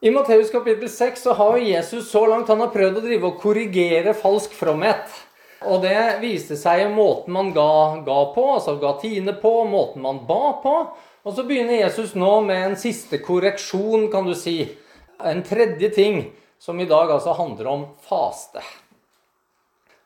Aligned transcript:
I 0.00 0.10
Matteus 0.10 0.50
kapittel 0.50 0.88
6 0.88 1.22
så 1.22 1.32
har 1.32 1.56
Jesus 1.58 2.10
så 2.10 2.26
langt 2.26 2.48
han 2.48 2.60
har 2.62 2.70
prøvd 2.70 3.00
å 3.00 3.02
drive 3.02 3.26
og 3.32 3.40
korrigere 3.42 4.12
falsk 4.14 4.52
fromhet. 4.54 5.08
Og 5.66 5.82
det 5.82 6.20
viste 6.22 6.54
seg 6.54 6.84
i 6.84 6.90
måten 6.92 7.34
man 7.34 7.50
ga, 7.50 7.98
ga 8.06 8.18
på, 8.30 8.44
altså 8.54 8.76
ga 8.78 8.92
tiende 9.00 9.34
på, 9.42 9.50
måten 9.66 10.04
man 10.04 10.20
ba 10.28 10.52
på. 10.62 10.74
Og 11.26 11.34
så 11.34 11.42
begynner 11.48 11.80
Jesus 11.80 12.14
nå 12.14 12.30
med 12.46 12.62
en 12.62 12.78
siste 12.78 13.18
korreksjon, 13.24 14.06
kan 14.12 14.28
du 14.28 14.36
si. 14.38 14.60
En 15.18 15.42
tredje 15.42 15.90
ting, 15.96 16.28
som 16.62 16.78
i 16.78 16.86
dag 16.86 17.10
altså 17.10 17.34
handler 17.34 17.72
om 17.72 17.84
faste. 18.06 18.62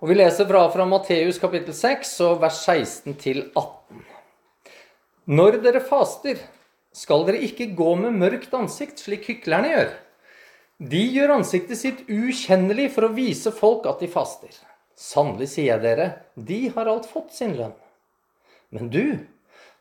Og 0.01 0.09
Vi 0.09 0.17
leser 0.17 0.49
fra, 0.49 0.65
fra 0.73 0.89
Matteus 0.89 1.37
kapittel 1.39 1.77
6, 1.77 2.17
vers 2.41 2.65
16 2.65 3.21
til 3.21 3.45
18. 3.53 4.01
Når 5.37 5.61
dere 5.69 5.85
faster, 5.85 6.41
skal 6.97 7.27
dere 7.29 7.43
ikke 7.47 7.71
gå 7.77 7.95
med 8.01 8.19
mørkt 8.21 8.53
ansikt, 8.57 9.01
slik 9.01 9.29
hyklerne 9.31 9.73
gjør. 9.73 9.93
De 10.83 11.03
gjør 11.15 11.37
ansiktet 11.37 11.79
sitt 11.79 12.01
ukjennelig 12.11 12.89
for 12.95 13.07
å 13.07 13.15
vise 13.15 13.53
folk 13.55 13.87
at 13.91 14.03
de 14.03 14.09
faster. 14.11 14.55
Sannelig 14.99 15.53
sier 15.55 15.73
jeg 15.73 15.83
dere, 15.85 16.09
de 16.35 16.67
har 16.75 16.91
alt 16.91 17.07
fått 17.11 17.33
sin 17.37 17.55
lønn. 17.59 17.77
Men 18.73 18.91
du, 18.93 19.19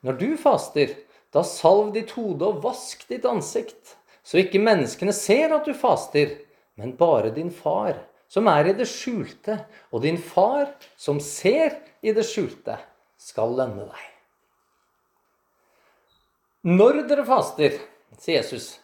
når 0.05 0.19
du 0.19 0.29
faster, 0.39 0.93
da 1.31 1.43
salv 1.47 1.93
ditt 1.95 2.13
hode 2.17 2.47
og 2.47 2.61
vask 2.63 3.03
ditt 3.09 3.25
ansikt, 3.27 3.95
så 4.23 4.41
ikke 4.41 4.61
menneskene 4.61 5.13
ser 5.15 5.55
at 5.55 5.65
du 5.65 5.73
faster, 5.77 6.35
men 6.77 6.95
bare 6.99 7.33
din 7.33 7.51
far, 7.53 7.95
som 8.31 8.47
er 8.51 8.71
i 8.71 8.77
det 8.77 8.87
skjulte, 8.89 9.57
og 9.91 10.05
din 10.05 10.19
far, 10.21 10.69
som 10.95 11.19
ser 11.23 11.79
i 12.03 12.13
det 12.15 12.27
skjulte, 12.27 12.77
skal 13.19 13.57
lønne 13.57 13.89
deg. 13.89 14.10
Når 16.61 17.07
dere 17.09 17.23
faster, 17.25 17.73
sier 18.21 18.37
Jesus. 18.37 18.75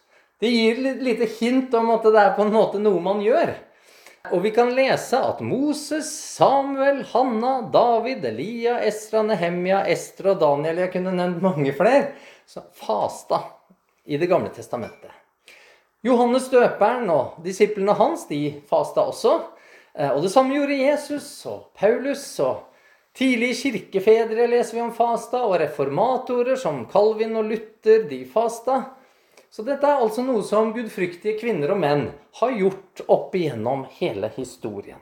Det 0.42 0.50
gir 0.50 0.80
et 0.82 1.02
lite 1.02 1.28
hint 1.38 1.74
om 1.78 1.92
at 1.94 2.06
det 2.06 2.18
er 2.18 2.32
på 2.34 2.42
en 2.42 2.50
måte 2.54 2.80
noe 2.82 2.98
man 3.02 3.20
gjør. 3.22 3.52
Og 4.34 4.42
vi 4.42 4.50
kan 4.54 4.72
lese 4.74 5.20
at 5.22 5.38
Moses, 5.46 6.08
Samuel, 6.10 7.04
Hanna, 7.12 7.60
David, 7.72 8.26
Elia, 8.26 8.80
Esra, 8.82 9.22
Nehemia, 9.22 9.84
Estra, 9.86 10.34
Daniel 10.34 10.82
Jeg 10.82 10.92
kunne 10.96 11.14
nevnt 11.14 11.44
mange 11.44 11.72
flere. 11.78 12.10
Så 12.46 12.64
fasta 12.74 13.44
i 14.04 14.18
Det 14.18 14.26
gamle 14.26 14.50
testamentet. 14.50 15.14
Johannes 16.02 16.48
døperen 16.50 17.06
og 17.10 17.38
disiplene 17.46 17.94
hans 17.98 18.26
de 18.26 18.58
fasta 18.70 19.06
også. 19.06 19.38
Eh, 19.94 20.10
og 20.10 20.22
det 20.22 20.32
samme 20.34 20.54
gjorde 20.54 20.82
Jesus 20.82 21.30
og 21.46 21.70
Paulus 21.78 22.26
og 22.42 22.67
Tidlige 23.18 23.54
kirkefedre 23.54 24.46
leser 24.46 24.76
vi 24.76 24.82
om 24.84 24.92
fasta, 24.94 25.40
og 25.42 25.56
reformatorer 25.58 26.58
som 26.60 26.84
Calvin 26.90 27.34
og 27.40 27.48
Luther, 27.50 28.04
de 28.06 28.20
fasta. 28.30 28.76
Så 29.50 29.64
dette 29.66 29.88
er 29.88 29.98
altså 30.04 30.22
noe 30.22 30.44
som 30.46 30.70
gudfryktige 30.76 31.38
kvinner 31.40 31.72
og 31.74 31.80
menn 31.82 32.04
har 32.38 32.52
gjort 32.54 33.02
opp 33.10 33.34
igjennom 33.34 33.86
hele 33.98 34.30
historien. 34.36 35.00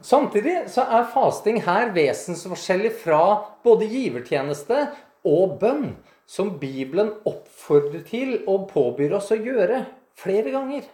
Samtidig 0.00 0.70
så 0.72 0.84
er 0.96 1.08
fasting 1.12 1.58
her 1.66 1.90
vesensforskjellig 1.96 2.92
fra 3.02 3.20
både 3.64 3.88
givertjeneste 3.90 4.86
og 5.28 5.58
bønn, 5.60 5.90
som 6.26 6.54
Bibelen 6.60 7.12
oppfordrer 7.28 8.00
til 8.08 8.38
og 8.50 8.70
påbyr 8.72 9.18
oss 9.18 9.28
å 9.34 9.38
gjøre 9.38 9.84
flere 10.16 10.54
ganger. 10.54 10.88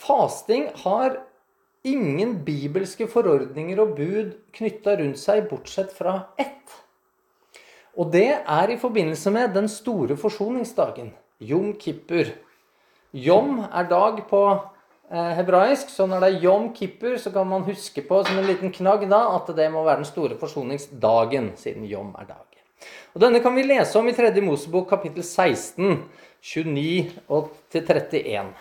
Fasting 0.00 0.70
har 0.82 1.20
ingen 1.86 2.36
bibelske 2.46 3.08
forordninger 3.10 3.80
og 3.82 3.96
bud 3.98 4.34
knytta 4.54 4.96
rundt 5.00 5.20
seg, 5.20 5.46
bortsett 5.50 5.92
fra 5.94 6.18
ett. 6.40 6.76
Og 7.98 8.12
det 8.14 8.28
er 8.40 8.72
i 8.72 8.78
forbindelse 8.80 9.32
med 9.34 9.52
den 9.56 9.68
store 9.68 10.16
forsoningsdagen, 10.16 11.12
Jom 11.42 11.72
kippur. 11.74 12.30
Jom 13.12 13.64
er 13.66 13.88
dag 13.90 14.22
på 14.30 14.42
eh, 15.10 15.32
hebraisk, 15.36 15.90
så 15.90 16.06
når 16.06 16.22
det 16.22 16.30
er 16.30 16.46
Jom 16.46 16.70
kippur, 16.72 17.18
så 17.20 17.34
kan 17.34 17.50
man 17.50 17.66
huske 17.66 18.04
på 18.06 18.22
som 18.24 18.38
en 18.38 18.48
liten 18.48 18.72
knagg 18.72 19.04
da, 19.10 19.24
at 19.36 19.50
det 19.56 19.68
må 19.74 19.82
være 19.84 20.04
den 20.04 20.08
store 20.08 20.38
forsoningsdagen, 20.40 21.52
siden 21.60 21.84
Jom 21.90 22.14
er 22.22 22.30
dag. 22.30 22.46
Og 23.12 23.20
Denne 23.20 23.42
kan 23.42 23.54
vi 23.58 23.66
lese 23.66 23.98
om 23.98 24.08
i 24.08 24.14
3. 24.16 24.30
Mosebok 24.40 24.88
kapittel 24.94 25.26
16, 25.26 25.98
29 26.40 27.18
og 27.28 27.50
til 27.70 27.84
31. 27.84 28.54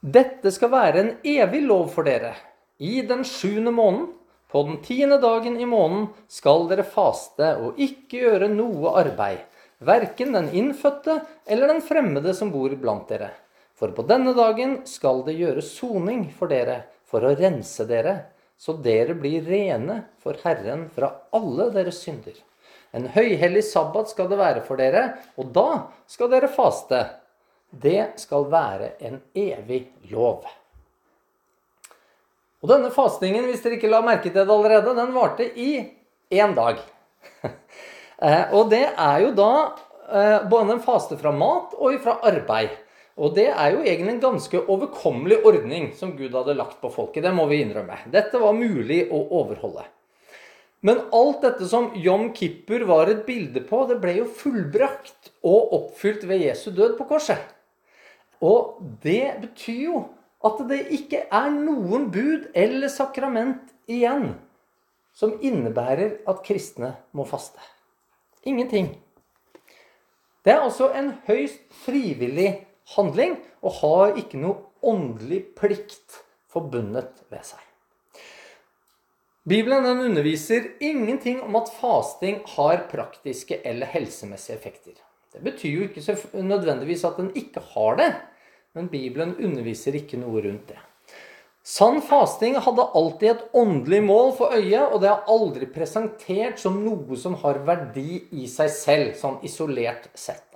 Dette 0.00 0.48
skal 0.48 0.70
være 0.72 1.00
en 1.02 1.10
evig 1.28 1.58
lov 1.68 1.90
for 1.92 2.08
dere. 2.08 2.32
I 2.80 3.02
den 3.04 3.20
sjuende 3.20 3.68
måneden, 3.68 4.06
på 4.48 4.62
den 4.64 4.78
tiende 4.80 5.18
dagen 5.20 5.58
i 5.60 5.66
måneden, 5.68 6.06
skal 6.24 6.64
dere 6.70 6.86
faste 6.88 7.50
og 7.60 7.76
ikke 7.76 8.22
gjøre 8.22 8.48
noe 8.48 8.94
arbeid, 8.96 9.44
verken 9.84 10.32
den 10.32 10.48
innfødte 10.56 11.18
eller 11.44 11.68
den 11.68 11.84
fremmede 11.84 12.32
som 12.32 12.48
bor 12.48 12.72
blant 12.80 13.12
dere. 13.12 13.28
For 13.76 13.92
på 13.92 14.06
denne 14.08 14.32
dagen 14.32 14.78
skal 14.88 15.20
det 15.28 15.36
gjøres 15.36 15.68
soning 15.76 16.30
for 16.32 16.48
dere, 16.48 16.86
for 17.04 17.20
å 17.20 17.36
rense 17.36 17.84
dere, 17.84 18.16
så 18.56 18.72
dere 18.80 19.12
blir 19.20 19.44
rene 19.44 20.06
for 20.24 20.40
Herren 20.40 20.88
fra 20.96 21.12
alle 21.36 21.68
deres 21.76 22.00
synder. 22.00 22.40
En 22.96 23.04
høyhellig 23.12 23.68
sabbat 23.68 24.08
skal 24.16 24.32
det 24.32 24.40
være 24.40 24.64
for 24.64 24.80
dere, 24.80 25.10
og 25.36 25.52
da 25.52 25.92
skal 26.08 26.32
dere 26.32 26.48
faste 26.48 27.04
det 27.70 28.12
skal 28.20 28.48
være 28.50 28.94
en 29.06 29.20
evig 29.36 29.84
lov. 30.10 30.46
Og 32.60 32.68
denne 32.68 32.90
fastingen, 32.92 33.46
hvis 33.48 33.62
dere 33.64 33.78
ikke 33.78 33.90
la 33.90 34.02
merke 34.04 34.28
til 34.28 34.42
det 34.42 34.52
allerede, 34.52 34.96
den 34.96 35.14
varte 35.16 35.46
i 35.48 35.72
én 36.30 36.56
dag. 36.56 36.82
Eh, 38.20 38.50
og 38.52 38.66
det 38.68 38.82
er 38.84 39.22
jo 39.22 39.28
da 39.32 39.52
eh, 40.12 40.42
både 40.52 40.74
en 40.74 40.82
faste 40.84 41.16
fra 41.16 41.30
mat 41.32 41.70
og 41.72 41.94
fra 42.04 42.18
arbeid. 42.28 42.74
Og 43.16 43.32
det 43.32 43.46
er 43.48 43.70
jo 43.72 43.78
egentlig 43.80 44.12
en 44.12 44.20
ganske 44.20 44.60
overkommelig 44.60 45.38
ordning 45.48 45.86
som 45.96 46.12
Gud 46.18 46.36
hadde 46.36 46.58
lagt 46.58 46.82
på 46.82 46.90
folket. 46.92 47.24
Det 47.24 47.32
må 47.32 47.46
vi 47.48 47.62
innrømme. 47.64 47.96
Dette 48.12 48.36
var 48.42 48.52
mulig 48.58 49.06
å 49.08 49.22
overholde. 49.38 49.86
Men 50.84 51.00
alt 51.16 51.40
dette 51.46 51.64
som 51.68 51.90
Jom 51.96 52.28
Kippur 52.36 52.84
var 52.92 53.08
et 53.08 53.24
bilde 53.24 53.64
på, 53.64 53.86
det 53.88 53.96
ble 54.04 54.18
jo 54.18 54.28
fullbrakt 54.28 55.32
og 55.40 55.72
oppfylt 55.76 56.28
ved 56.28 56.44
Jesu 56.44 56.68
død 56.76 56.98
på 57.00 57.08
korset. 57.08 57.40
Og 58.40 58.80
det 59.04 59.36
betyr 59.42 59.82
jo 59.84 60.04
at 60.46 60.62
det 60.70 60.80
ikke 60.96 61.26
er 61.28 61.50
noen 61.52 62.08
bud 62.12 62.48
eller 62.56 62.88
sakrament 62.92 63.74
igjen 63.90 64.32
som 65.16 65.36
innebærer 65.44 66.22
at 66.30 66.42
kristne 66.46 66.94
må 67.12 67.26
faste. 67.28 67.60
Ingenting. 68.48 68.94
Det 70.40 70.54
er 70.54 70.64
altså 70.64 70.88
en 70.96 71.12
høyst 71.26 71.60
frivillig 71.82 72.54
handling 72.94 73.36
og 73.60 73.76
har 73.82 74.16
ikke 74.16 74.40
noe 74.40 74.56
åndelig 74.80 75.42
plikt 75.58 76.22
forbundet 76.50 77.20
ved 77.28 77.44
seg. 77.44 77.60
Bibelen 79.48 79.84
den 79.84 80.02
underviser 80.04 80.70
ingenting 80.84 81.40
om 81.44 81.56
at 81.60 81.70
fasting 81.80 82.40
har 82.56 82.86
praktiske 82.90 83.60
eller 83.66 83.88
helsemessige 83.88 84.56
effekter. 84.56 84.96
Det 85.30 85.42
betyr 85.44 85.70
jo 85.70 85.86
ikke 85.88 86.42
nødvendigvis 86.42 87.04
at 87.06 87.18
den 87.20 87.30
ikke 87.38 87.62
har 87.74 87.96
det. 88.00 88.10
Men 88.74 88.88
Bibelen 88.88 89.36
underviser 89.38 89.94
ikke 89.98 90.18
noe 90.18 90.42
rundt 90.42 90.68
det. 90.70 90.78
Sann 91.62 92.00
fasting 92.02 92.56
hadde 92.58 92.86
alltid 92.96 93.30
et 93.30 93.42
åndelig 93.54 94.00
mål 94.02 94.30
for 94.38 94.54
øyet, 94.56 94.92
og 94.92 95.02
det 95.02 95.10
er 95.10 95.26
aldri 95.28 95.66
presentert 95.70 96.58
som 96.58 96.80
noe 96.82 97.18
som 97.20 97.36
har 97.42 97.60
verdi 97.66 98.22
i 98.32 98.46
seg 98.48 98.70
selv, 98.72 99.10
sånn 99.18 99.42
isolert 99.46 100.08
sett. 100.14 100.46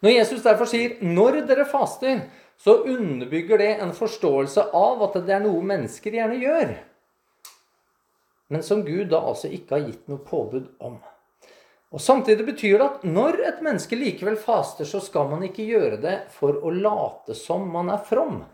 Når 0.00 0.14
Jesus 0.14 0.42
derfor 0.42 0.64
sier 0.64 0.96
'når 1.00 1.46
dere 1.46 1.64
faster', 1.68 2.22
så 2.56 2.82
underbygger 2.84 3.58
det 3.58 3.80
en 3.80 3.92
forståelse 3.92 4.70
av 4.72 5.02
at 5.02 5.26
det 5.26 5.34
er 5.34 5.40
noe 5.40 5.62
mennesker 5.62 6.12
gjerne 6.12 6.40
gjør, 6.40 6.74
men 8.48 8.62
som 8.62 8.82
Gud 8.84 9.10
da 9.10 9.20
altså 9.20 9.48
ikke 9.48 9.78
har 9.78 9.86
gitt 9.86 10.08
noe 10.08 10.18
påbud 10.18 10.66
om. 10.80 10.98
Og 11.90 12.00
Samtidig 12.00 12.46
betyr 12.46 12.78
det 12.78 12.86
at 12.86 13.04
når 13.06 13.40
et 13.48 13.62
menneske 13.66 13.98
likevel 13.98 14.36
faster, 14.38 14.86
så 14.86 15.00
skal 15.02 15.26
man 15.32 15.42
ikke 15.46 15.66
gjøre 15.66 15.98
det 16.02 16.16
for 16.30 16.60
å 16.62 16.70
late 16.70 17.34
som 17.34 17.66
man 17.72 17.90
er 17.90 18.02
from, 18.06 18.44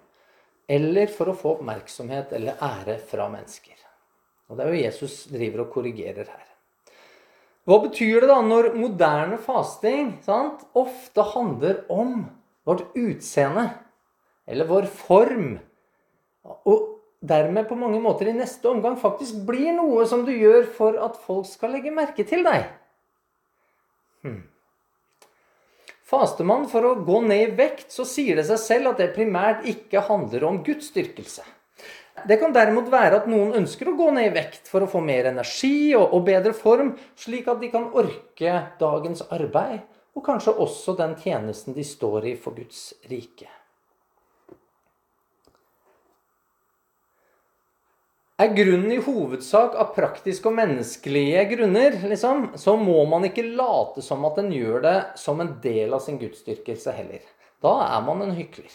eller 0.67 1.13
for 1.13 1.31
å 1.31 1.37
få 1.37 1.59
oppmerksomhet 1.59 2.33
eller 2.39 2.63
ære 2.65 2.97
fra 3.11 3.29
mennesker. 3.29 3.77
Og 4.49 4.57
Det 4.57 4.65
er 4.65 4.73
jo 4.73 4.85
Jesus 4.87 5.17
driver 5.29 5.67
og 5.67 5.73
korrigerer 5.75 6.31
her. 6.31 6.47
Hva 7.67 7.81
betyr 7.83 8.23
det 8.23 8.31
da 8.31 8.39
når 8.47 8.71
moderne 8.79 9.37
fasting 9.43 10.15
sant, 10.23 10.63
ofte 10.79 11.25
handler 11.35 11.83
om 11.91 12.23
vårt 12.67 12.95
utseende 12.95 13.67
eller 14.47 14.71
vår 14.71 14.87
form? 14.87 15.57
Og 16.71 16.85
dermed 17.27 17.67
på 17.69 17.79
mange 17.79 17.99
måter 18.01 18.31
i 18.31 18.37
neste 18.39 18.71
omgang 18.71 18.95
faktisk 19.01 19.43
blir 19.49 19.75
noe 19.75 20.07
som 20.07 20.23
du 20.25 20.31
gjør 20.31 20.71
for 20.79 20.99
at 21.03 21.19
folk 21.27 21.49
skal 21.51 21.75
legge 21.75 21.93
merke 21.93 22.25
til 22.25 22.47
deg. 22.47 22.71
Faster 26.07 26.47
man 26.47 26.69
for 26.71 26.87
å 26.87 26.95
gå 27.03 27.21
ned 27.27 27.43
i 27.43 27.55
vekt, 27.59 27.89
så 27.91 28.05
sier 28.07 28.39
det 28.39 28.47
seg 28.47 28.61
selv 28.63 28.93
at 28.93 29.03
det 29.03 29.15
primært 29.17 29.67
ikke 29.67 30.05
handler 30.07 30.47
om 30.47 30.61
Guds 30.67 30.93
styrkelse. 30.93 31.43
Det 32.27 32.39
kan 32.41 32.55
derimot 32.55 32.87
være 32.91 33.21
at 33.21 33.27
noen 33.29 33.53
ønsker 33.59 33.91
å 33.91 33.97
gå 33.99 34.07
ned 34.15 34.31
i 34.31 34.35
vekt 34.37 34.71
for 34.71 34.85
å 34.85 34.89
få 34.91 35.03
mer 35.05 35.29
energi 35.33 35.93
og, 35.99 36.17
bedre 36.25 36.55
form, 36.57 36.95
slik 37.19 37.51
at 37.51 37.61
de 37.61 37.69
kan 37.75 37.91
orke 37.93 38.55
dagens 38.81 39.27
arbeid 39.35 39.83
og 40.17 40.25
kanskje 40.25 40.57
også 40.65 40.97
den 40.97 41.13
tjenesten 41.21 41.77
de 41.77 41.85
står 41.85 42.31
i 42.33 42.35
for 42.41 42.57
Guds 42.57 42.95
rike. 43.11 43.51
Er 48.37 48.51
grunnen 48.53 48.91
i 48.93 48.99
hovedsak 49.01 49.79
av 49.81 49.95
praktiske 49.97 50.51
og 50.51 50.59
menneskelige 50.59 51.45
grunner, 51.55 51.95
liksom, 52.05 52.51
så 52.61 52.75
må 52.77 52.99
man 53.09 53.25
ikke 53.25 53.47
late 53.57 54.05
som 54.05 54.27
at 54.29 54.37
en 54.43 54.51
gjør 54.53 54.83
det 54.85 54.97
som 55.17 55.41
en 55.41 55.55
del 55.63 55.97
av 55.97 56.03
sin 56.05 56.19
gudsdyrkelse 56.21 56.93
heller. 56.99 57.23
Da 57.65 57.73
er 57.87 58.05
man 58.05 58.21
en 58.27 58.35
hykler. 58.37 58.69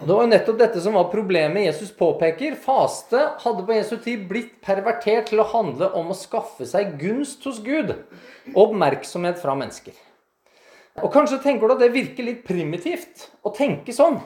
Og 0.00 0.02
Det 0.08 0.10
var 0.10 0.24
jo 0.24 0.32
nettopp 0.32 0.58
dette 0.58 0.82
som 0.82 0.98
var 0.98 1.06
problemet 1.12 1.68
Jesus 1.68 1.92
påpeker. 1.94 2.58
Faste 2.58 3.20
hadde 3.44 3.62
på 3.62 3.78
Jesu 3.78 3.94
tid 4.02 4.26
blitt 4.26 4.56
pervertert 4.58 5.30
til 5.30 5.44
å 5.44 5.50
handle 5.52 5.92
om 5.94 6.10
å 6.10 6.18
skaffe 6.18 6.66
seg 6.66 6.96
gunst 6.98 7.46
hos 7.46 7.62
Gud 7.62 7.94
og 7.94 8.62
oppmerksomhet 8.64 9.38
fra 9.38 9.54
mennesker. 9.54 9.94
Og 10.98 11.12
kanskje 11.14 11.38
tenker 11.44 11.70
du 11.70 11.76
at 11.76 11.86
det 11.86 11.94
virker 11.94 12.26
litt 12.26 12.42
primitivt 12.42 13.28
å 13.46 13.54
tenke 13.54 13.94
sånn. 13.94 14.18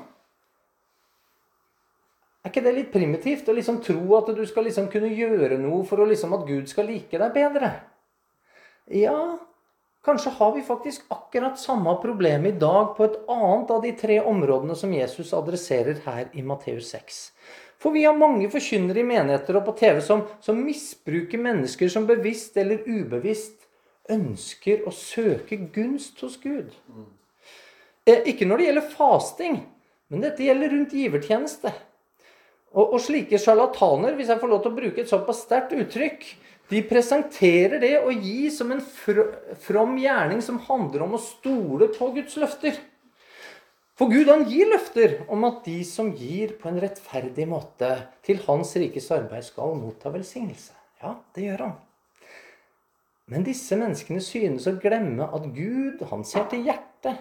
Er 2.41 2.53
ikke 2.53 2.65
det 2.65 2.73
litt 2.77 2.93
primitivt 2.93 3.49
å 3.49 3.55
liksom 3.57 3.83
tro 3.85 4.17
at 4.17 4.31
du 4.37 4.43
skal 4.49 4.65
liksom 4.69 4.89
kunne 4.93 5.13
gjøre 5.13 5.59
noe 5.61 5.85
for 5.89 6.01
liksom 6.09 6.33
at 6.39 6.47
Gud 6.49 6.71
skal 6.73 6.89
like 6.89 7.21
deg 7.21 7.35
bedre? 7.37 7.75
Ja, 8.91 9.39
Kanskje 10.05 10.31
har 10.31 10.55
vi 10.55 10.63
faktisk 10.63 11.03
akkurat 11.09 11.59
samme 11.61 11.95
problem 12.03 12.47
i 12.47 12.51
dag 12.51 12.95
på 12.97 13.05
et 13.05 13.19
annet 13.29 13.71
av 13.71 13.83
de 13.85 13.91
tre 13.93 14.17
områdene 14.25 14.73
som 14.77 14.93
Jesus 14.97 15.35
adresserer 15.37 15.99
her 16.07 16.31
i 16.33 16.43
Matteus 16.43 16.89
6. 16.95 17.19
For 17.81 17.93
vi 17.93 18.07
har 18.07 18.17
mange 18.17 18.49
forkynnere 18.53 19.03
i 19.03 19.05
menigheter 19.05 19.59
og 19.61 19.67
på 19.69 19.75
TV 19.77 20.01
som, 20.05 20.23
som 20.41 20.57
misbruker 20.65 21.41
mennesker 21.41 21.93
som 21.93 22.09
bevisst 22.09 22.57
eller 22.61 22.81
ubevisst 22.89 23.69
ønsker 24.11 24.89
å 24.89 24.93
søke 24.95 25.61
gunst 25.75 26.25
hos 26.25 26.41
Gud. 26.41 26.73
Eh, 28.09 28.25
ikke 28.33 28.49
når 28.49 28.57
det 28.57 28.69
gjelder 28.71 28.91
fasting, 28.97 29.61
men 30.09 30.25
dette 30.25 30.49
gjelder 30.49 30.73
rundt 30.73 30.97
givertjeneste. 30.97 31.77
Og, 32.71 32.95
og 32.95 33.01
slike 33.03 33.39
sjarlataner, 33.41 34.15
hvis 34.15 34.31
jeg 34.31 34.41
får 34.41 34.51
lov 34.51 34.63
til 34.63 34.71
å 34.71 34.77
bruke 34.77 35.03
et 35.03 35.11
såpass 35.11 35.43
sterkt 35.47 35.75
uttrykk, 35.75 36.27
de 36.71 36.85
presenterer 36.87 37.81
det 37.83 37.97
å 37.99 38.13
gi 38.15 38.47
som 38.55 38.71
en 38.71 38.83
from 39.59 39.97
gjerning 39.99 40.39
som 40.45 40.61
handler 40.69 41.03
om 41.03 41.17
å 41.19 41.23
stole 41.23 41.91
på 41.97 42.13
Guds 42.15 42.37
løfter. 42.39 42.79
For 43.99 44.09
Gud 44.09 44.31
han 44.31 44.47
gir 44.49 44.71
løfter 44.71 45.19
om 45.29 45.43
at 45.49 45.65
de 45.67 45.81
som 45.85 46.13
gir 46.17 46.55
på 46.61 46.71
en 46.71 46.79
rettferdig 46.81 47.45
måte 47.51 47.91
til 48.25 48.39
Hans 48.47 48.71
rikes 48.79 49.11
arbeid, 49.13 49.45
skal 49.45 49.75
motta 49.77 50.13
velsignelse. 50.15 50.73
Ja, 51.03 51.17
det 51.35 51.49
gjør 51.49 51.65
han. 51.67 51.75
Men 53.31 53.45
disse 53.47 53.77
menneskene 53.79 54.23
synes 54.25 54.65
å 54.71 54.79
glemme 54.81 55.27
at 55.27 55.51
Gud, 55.55 56.01
han 56.11 56.25
ser 56.27 56.47
til 56.51 56.65
hjertet. 56.67 57.19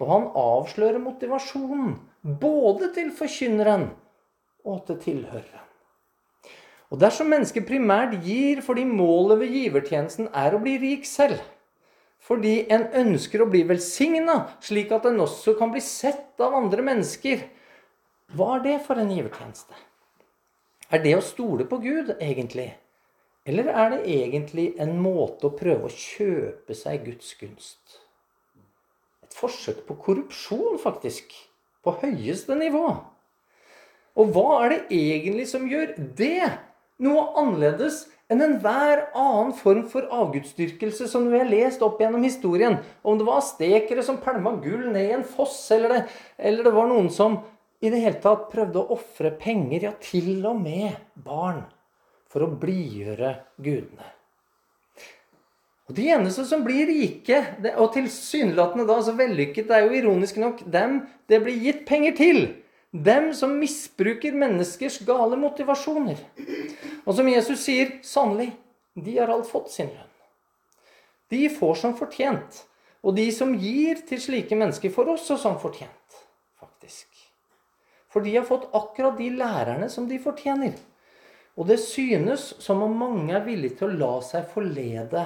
Og 0.00 0.08
han 0.08 0.24
avslører 0.38 0.98
motivasjonen 1.02 1.98
både 2.40 2.88
til 2.96 3.12
forkynneren 3.14 3.90
og 4.64 4.84
til 4.86 4.98
tilhøreren. 5.02 5.68
Og 6.92 7.00
dersom 7.00 7.30
mennesket 7.32 7.64
primært 7.64 8.18
gir 8.20 8.60
fordi 8.64 8.84
målet 8.84 9.40
ved 9.40 9.54
givertjenesten 9.56 10.28
er 10.36 10.52
å 10.52 10.60
bli 10.60 10.76
rik 10.82 11.06
selv, 11.08 11.40
fordi 12.22 12.66
en 12.70 12.84
ønsker 13.00 13.42
å 13.42 13.48
bli 13.50 13.64
velsigna, 13.66 14.36
slik 14.62 14.92
at 14.94 15.08
en 15.08 15.22
også 15.24 15.56
kan 15.58 15.72
bli 15.72 15.80
sett 15.82 16.38
av 16.42 16.54
andre 16.54 16.84
mennesker, 16.84 17.46
hva 18.36 18.58
er 18.58 18.62
det 18.66 18.76
for 18.84 19.00
en 19.00 19.10
givertjeneste? 19.10 19.74
Er 20.92 21.00
det 21.02 21.16
å 21.16 21.24
stole 21.24 21.64
på 21.68 21.80
Gud, 21.82 22.12
egentlig? 22.20 22.68
Eller 23.48 23.72
er 23.72 23.94
det 23.94 24.02
egentlig 24.12 24.68
en 24.80 24.94
måte 25.02 25.48
å 25.48 25.56
prøve 25.56 25.88
å 25.88 25.92
kjøpe 25.96 26.76
seg 26.78 27.08
Guds 27.08 27.32
gunst? 27.40 27.98
Et 29.24 29.34
forsøk 29.34 29.82
på 29.88 29.96
korrupsjon, 30.04 30.76
faktisk. 30.78 31.32
På 31.82 31.96
høyeste 31.98 32.54
nivå. 32.54 32.84
Og 34.18 34.32
hva 34.34 34.62
er 34.64 34.74
det 34.74 34.80
egentlig 34.92 35.46
som 35.48 35.68
gjør 35.68 35.94
det 36.18 36.50
noe 37.02 37.24
annerledes 37.40 38.04
enn 38.32 38.44
enhver 38.44 39.06
annen 39.18 39.52
form 39.56 39.82
for 39.92 40.08
avgudsdyrkelse 40.12 41.08
som 41.10 41.26
vi 41.28 41.40
har 41.40 41.50
lest 41.50 41.82
opp 41.84 42.00
gjennom 42.00 42.24
historien. 42.24 42.78
Om 43.04 43.18
det 43.18 43.26
var 43.28 43.42
astekere 43.42 44.04
som 44.06 44.20
pælma 44.22 44.54
gull 44.62 44.88
ned 44.92 45.10
i 45.10 45.16
en 45.18 45.26
foss, 45.26 45.58
eller 45.74 45.96
det, 45.96 46.00
eller 46.38 46.68
det 46.68 46.74
var 46.76 46.88
noen 46.88 47.10
som 47.12 47.40
i 47.82 47.90
det 47.90 48.00
hele 48.04 48.22
tatt 48.22 48.48
prøvde 48.52 48.78
å 48.78 48.96
ofre 48.96 49.32
penger, 49.36 49.88
ja, 49.88 49.92
til 50.00 50.36
og 50.46 50.60
med 50.62 50.96
barn, 51.18 51.64
for 52.30 52.46
å 52.46 52.52
blidgjøre 52.62 53.34
gudene. 53.58 54.12
Og 55.90 55.96
De 55.98 56.06
eneste 56.14 56.44
som 56.48 56.62
blir 56.64 56.86
rike, 56.88 57.40
og 57.74 57.90
tilsynelatende 57.96 58.86
da 58.88 59.00
så 59.02 59.16
vellykket, 59.18 59.66
det 59.68 59.76
er 59.76 59.88
jo 59.88 59.98
ironisk 59.98 60.38
nok 60.40 60.62
dem 60.72 61.02
det 61.28 61.42
blir 61.42 61.58
gitt 61.58 61.82
penger 61.88 62.14
til. 62.16 62.38
Dem 62.92 63.30
som 63.34 63.54
misbruker 63.56 64.34
menneskers 64.36 64.98
gale 65.08 65.38
motivasjoner. 65.40 66.18
Og 67.06 67.16
som 67.16 67.28
Jesus 67.28 67.64
sier, 67.64 67.94
sannelig, 68.04 68.50
de 68.94 69.16
har 69.16 69.32
alt 69.32 69.48
fått 69.48 69.72
sin 69.72 69.88
lønn. 69.88 70.10
De 71.32 71.46
får 71.48 71.78
som 71.80 71.94
fortjent. 71.96 72.58
Og 73.02 73.16
de 73.16 73.24
som 73.32 73.54
gir 73.58 74.02
til 74.06 74.20
slike 74.20 74.56
mennesker, 74.58 74.92
får 74.92 75.08
også 75.14 75.38
som 75.40 75.56
fortjent, 75.58 76.18
faktisk. 76.60 77.08
For 78.12 78.20
de 78.20 78.36
har 78.36 78.44
fått 78.46 78.68
akkurat 78.76 79.16
de 79.18 79.30
lærerne 79.40 79.88
som 79.90 80.04
de 80.10 80.20
fortjener. 80.22 80.76
Og 81.56 81.66
det 81.68 81.80
synes 81.80 82.52
som 82.62 82.84
om 82.84 82.92
mange 82.96 83.32
er 83.34 83.44
villige 83.46 83.80
til 83.80 83.88
å 83.88 84.00
la 84.04 84.12
seg 84.24 84.44
forlede 84.52 85.24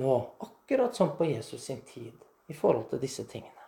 nå, 0.00 0.18
akkurat 0.44 0.96
som 0.96 1.16
på 1.16 1.32
Jesus 1.32 1.64
sin 1.64 1.80
tid, 1.88 2.14
i 2.46 2.54
forhold 2.54 2.90
til 2.92 3.02
disse 3.02 3.24
tingene. 3.24 3.59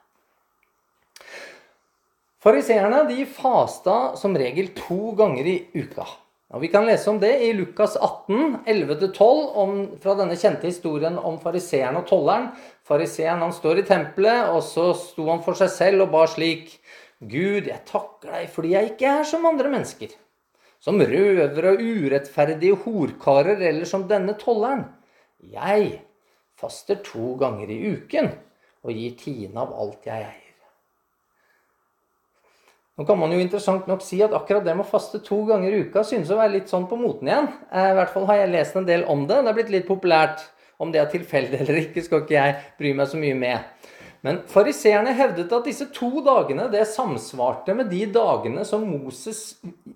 Fariseerne 2.43 3.05
de 3.07 3.23
fasta 3.31 4.17
som 4.19 4.35
regel 4.35 4.73
to 4.75 5.13
ganger 5.15 5.47
i 5.47 5.57
uka. 5.79 6.09
Og 6.53 6.65
Vi 6.65 6.69
kan 6.73 6.85
lese 6.85 7.07
om 7.13 7.21
det 7.23 7.31
i 7.47 7.53
Lukas 7.55 7.95
18, 7.95 8.65
11-12, 8.67 9.85
fra 10.03 10.15
denne 10.19 10.35
kjente 10.35 10.67
historien 10.67 11.21
om 11.23 11.39
fariseeren 11.41 12.01
og 12.01 12.09
tolleren. 12.11 12.51
Fariseeren 12.83 13.45
han 13.47 13.55
står 13.55 13.81
i 13.81 13.87
tempelet, 13.87 14.51
og 14.51 14.59
så 14.67 14.89
sto 14.99 15.29
han 15.31 15.45
for 15.47 15.55
seg 15.55 15.71
selv 15.71 16.09
og 16.09 16.13
ba 16.17 16.27
slik 16.27 16.75
Gud, 17.23 17.71
jeg 17.71 17.79
takker 17.87 18.35
deg 18.35 18.51
fordi 18.51 18.75
jeg 18.75 18.91
ikke 18.91 19.17
er 19.21 19.25
som 19.31 19.47
andre 19.47 19.71
mennesker. 19.71 20.11
Som 20.83 20.99
røvere 20.99 21.77
og 21.77 21.87
urettferdige 21.87 22.83
horkarer 22.83 23.63
eller 23.71 23.87
som 23.87 24.11
denne 24.11 24.35
tolleren. 24.35 24.89
Jeg 25.39 26.01
faster 26.59 26.99
to 27.07 27.37
ganger 27.39 27.71
i 27.71 27.83
uken 27.95 28.35
og 28.83 28.97
gir 28.99 29.15
tiende 29.15 29.63
av 29.63 29.79
alt 29.79 30.11
jeg 30.11 30.27
eier. 30.27 30.42
Nå 32.99 33.07
kan 33.09 33.17
man 33.17 33.33
jo 33.33 33.41
interessant 33.41 33.87
nok 33.89 34.03
si 34.05 34.19
at 34.21 34.35
akkurat 34.37 34.67
det 34.67 34.75
med 34.77 34.85
å 34.85 34.91
faste 34.91 35.23
to 35.25 35.39
ganger 35.49 35.73
i 35.73 35.85
uka 35.87 36.03
synes 36.05 36.29
å 36.29 36.37
være 36.37 36.59
litt 36.59 36.73
sånn 36.73 36.85
på 36.91 36.99
moten 37.01 37.31
igjen. 37.31 37.49
Eh, 37.73 37.93
I 37.95 37.97
hvert 37.97 38.13
fall 38.13 38.27
har 38.29 38.43
jeg 38.43 38.53
lest 38.53 38.77
en 38.77 38.89
del 38.89 39.07
om 39.09 39.25
det. 39.29 39.39
Det 39.41 39.49
er 39.49 39.57
blitt 39.57 39.73
litt 39.73 39.89
populært. 39.89 40.45
Om 40.83 40.91
det 40.93 40.99
er 40.99 41.09
tilfeldig 41.13 41.61
eller 41.63 41.79
ikke, 41.79 42.03
skal 42.03 42.25
ikke 42.25 42.35
jeg 42.35 42.55
bry 42.81 42.91
meg 42.99 43.09
så 43.09 43.21
mye 43.21 43.37
med. 43.39 43.89
Men 44.23 44.41
fariseerne 44.51 45.15
hevdet 45.19 45.51
at 45.55 45.67
disse 45.67 45.89
to 45.95 46.21
dagene 46.27 46.69
det 46.71 46.83
samsvarte 46.91 47.75
med 47.75 47.89
de 47.91 48.05
dagene 48.15 48.67
som 48.67 48.85
Moses 48.87 49.41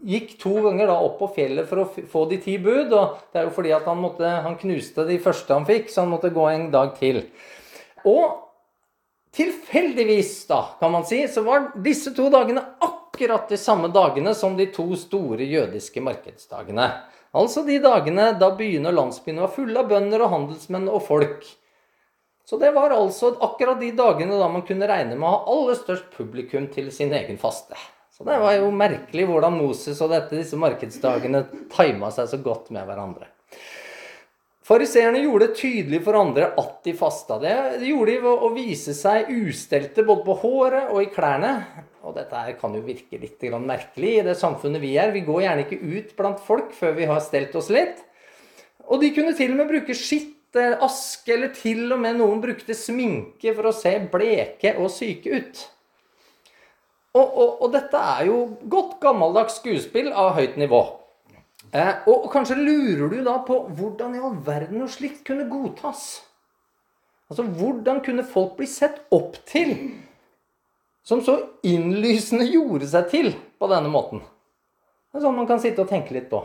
gikk 0.07 0.35
to 0.41 0.55
ganger 0.65 0.91
da 0.91 0.97
opp 1.03 1.21
på 1.21 1.29
fjellet 1.37 1.69
for 1.69 1.83
å 1.83 2.07
få 2.11 2.25
de 2.31 2.41
ti 2.43 2.57
bud. 2.63 2.95
Og 2.97 3.21
det 3.31 3.43
er 3.43 3.47
jo 3.47 3.55
fordi 3.59 3.75
at 3.77 3.87
han, 3.87 4.01
måtte, 4.03 4.33
han 4.47 4.59
knuste 4.59 5.05
de 5.11 5.21
første 5.23 5.55
han 5.55 5.69
fikk, 5.69 5.93
så 5.93 6.03
han 6.07 6.15
måtte 6.15 6.33
gå 6.35 6.49
en 6.51 6.71
dag 6.75 6.97
til. 6.99 7.23
Og 8.07 8.46
Tilfeldigvis, 9.37 10.47
da, 10.49 10.63
kan 10.81 10.93
man 10.93 11.05
si, 11.05 11.21
så 11.29 11.43
var 11.45 11.69
disse 11.85 12.15
to 12.17 12.31
dagene 12.33 12.63
akkurat 12.81 13.49
de 13.49 13.59
samme 13.61 13.91
dagene 13.93 14.33
som 14.35 14.57
de 14.57 14.67
to 14.73 14.87
store 14.97 15.45
jødiske 15.45 16.01
markedsdagene. 16.01 16.87
Altså 17.37 17.67
de 17.67 17.77
dagene 17.85 18.31
da 18.41 18.49
byene 18.57 18.89
og 18.89 18.97
landsbyene 18.97 19.45
var 19.45 19.53
fulle 19.53 19.83
av 19.83 19.91
bønder 19.91 20.25
og 20.25 20.33
handelsmenn 20.33 20.89
og 20.89 21.03
folk. 21.05 21.45
Så 22.49 22.57
det 22.63 22.71
var 22.73 22.95
altså 22.95 23.35
akkurat 23.43 23.81
de 23.83 23.91
dagene 23.99 24.39
da 24.41 24.49
man 24.49 24.65
kunne 24.65 24.89
regne 24.89 25.19
med 25.19 25.29
å 25.29 25.35
ha 25.35 25.53
aller 25.53 25.77
størst 25.83 26.09
publikum 26.17 26.71
til 26.73 26.89
sin 26.95 27.13
egen 27.13 27.37
faste. 27.43 27.77
Så 28.17 28.25
det 28.25 28.39
var 28.41 28.55
jo 28.57 28.71
merkelig 28.73 29.27
hvordan 29.29 29.59
Moses 29.59 30.01
og 30.01 30.15
dette, 30.15 30.39
disse 30.39 30.57
markedsdagene 30.57 31.43
tima 31.75 32.09
seg 32.15 32.31
så 32.31 32.41
godt 32.41 32.71
med 32.73 32.89
hverandre. 32.89 33.29
Fariseerne 34.67 35.21
gjorde 35.23 35.47
det 35.47 35.59
tydelig 35.61 36.01
for 36.03 36.19
andre 36.19 36.49
at 36.59 36.79
de 36.83 36.95
fasta. 36.99 37.37
Det 37.39 37.85
gjorde 37.87 38.11
de 38.11 38.23
ved 38.25 38.47
å 38.47 38.49
vise 38.51 38.97
seg 38.99 39.29
ustelte 39.31 40.03
både 40.07 40.25
på 40.27 40.35
håret 40.41 40.89
og 40.91 41.05
i 41.05 41.11
klærne. 41.13 41.53
Og 42.07 42.17
dette 42.17 42.41
kan 42.59 42.75
jo 42.75 42.83
virke 42.83 43.21
litt 43.23 43.45
merkelig 43.63 44.17
i 44.17 44.25
det 44.27 44.35
samfunnet 44.39 44.83
vi 44.83 44.97
er. 44.99 45.15
Vi 45.15 45.23
går 45.27 45.45
gjerne 45.45 45.67
ikke 45.67 45.79
ut 45.79 46.11
blant 46.19 46.43
folk 46.43 46.75
før 46.75 46.99
vi 46.99 47.07
har 47.07 47.23
stelt 47.23 47.55
oss 47.55 47.71
litt. 47.71 48.03
Og 48.91 49.03
de 49.03 49.13
kunne 49.15 49.37
til 49.39 49.55
og 49.55 49.61
med 49.61 49.71
bruke 49.71 49.95
skitt, 49.95 50.35
aske, 50.57 51.35
eller 51.35 51.51
til 51.55 51.93
og 51.93 52.01
med 52.01 52.19
noen 52.19 52.43
brukte 52.43 52.75
sminke 52.75 53.53
for 53.55 53.69
å 53.69 53.77
se 53.77 53.93
bleke 54.11 54.73
og 54.81 54.91
syke 54.91 55.31
ut. 55.31 55.65
Og, 57.17 57.27
og, 57.27 57.51
og 57.63 57.75
dette 57.75 58.01
er 58.19 58.29
jo 58.31 58.39
godt 58.67 58.99
gammeldags 59.03 59.61
skuespill 59.61 60.11
av 60.11 60.35
høyt 60.39 60.57
nivå. 60.59 60.87
Eh, 61.75 61.95
og 62.07 62.29
kanskje 62.33 62.59
lurer 62.61 63.11
du 63.11 63.19
da 63.27 63.41
på 63.47 63.59
hvordan 63.75 64.15
i 64.15 64.23
all 64.23 64.37
verden 64.47 64.81
noe 64.81 64.93
slikt 64.93 65.25
kunne 65.27 65.49
godtas? 65.51 66.23
Altså, 67.27 67.43
Hvordan 67.43 68.05
kunne 68.07 68.23
folk 68.27 68.55
bli 68.59 68.69
sett 68.71 69.01
opp 69.11 69.35
til 69.49 69.73
som 71.07 71.23
så 71.27 71.37
innlysende 71.67 72.47
gjorde 72.47 72.87
seg 72.91 73.09
til 73.11 73.33
på 73.59 73.71
denne 73.71 73.91
måten? 73.91 74.23
Det 75.11 75.19
er 75.19 75.25
sånn 75.27 75.39
man 75.39 75.49
kan 75.49 75.63
sitte 75.63 75.83
og 75.83 75.91
tenke 75.91 76.15
litt 76.15 76.29
på. 76.31 76.43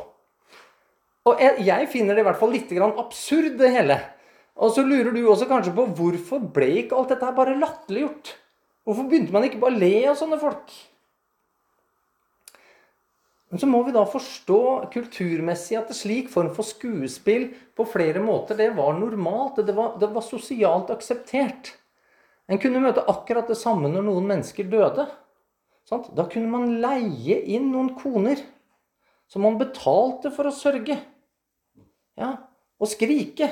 Og 1.29 1.41
jeg, 1.41 1.61
jeg 1.67 1.89
finner 1.91 2.17
det 2.17 2.23
i 2.23 2.25
hvert 2.25 2.39
fall 2.39 2.53
litt 2.55 2.71
absurd, 2.73 3.59
det 3.59 3.69
hele. 3.75 3.99
Og 4.57 4.73
så 4.73 4.81
lurer 4.81 5.13
du 5.13 5.21
også 5.27 5.45
kanskje 5.49 5.73
på 5.75 5.85
hvorfor 5.97 6.41
ble 6.53 6.69
ikke 6.81 6.97
alt 6.97 7.13
dette 7.13 7.27
her 7.27 7.37
bare 7.37 7.59
latterliggjort? 7.61 8.33
Hvorfor 8.85 9.05
begynte 9.09 9.33
man 9.35 9.45
ikke 9.45 9.61
bare 9.61 9.77
å 9.77 9.81
le 9.81 9.93
av 10.09 10.17
sånne 10.17 10.39
folk? 10.41 10.73
Men 13.51 13.59
så 13.59 13.67
må 13.67 13.81
vi 13.83 13.91
da 13.91 14.05
forstå 14.07 14.61
kulturmessig 14.93 15.75
at 15.75 15.91
slik 15.95 16.29
form 16.31 16.53
for 16.55 16.63
skuespill 16.63 17.49
på 17.75 17.85
flere 17.91 18.21
måter, 18.23 18.55
det 18.55 18.69
var 18.77 18.95
normalt. 18.95 19.59
Det 19.59 19.75
var, 19.75 19.97
det 19.99 20.07
var 20.13 20.23
sosialt 20.23 20.93
akseptert. 20.93 21.73
En 22.47 22.59
kunne 22.63 22.79
møte 22.83 23.03
akkurat 23.11 23.51
det 23.51 23.59
samme 23.59 23.91
når 23.91 24.07
noen 24.07 24.29
mennesker 24.29 24.69
døde. 24.71 25.05
Sant? 25.87 26.07
Da 26.15 26.29
kunne 26.31 26.47
man 26.51 26.79
leie 26.83 27.41
inn 27.51 27.67
noen 27.73 27.91
koner 27.99 28.39
som 29.31 29.43
man 29.43 29.59
betalte 29.59 30.31
for 30.31 30.47
å 30.47 30.55
sørge. 30.55 30.95
Ja, 32.19 32.31
og 32.79 32.89
skrike. 32.91 33.51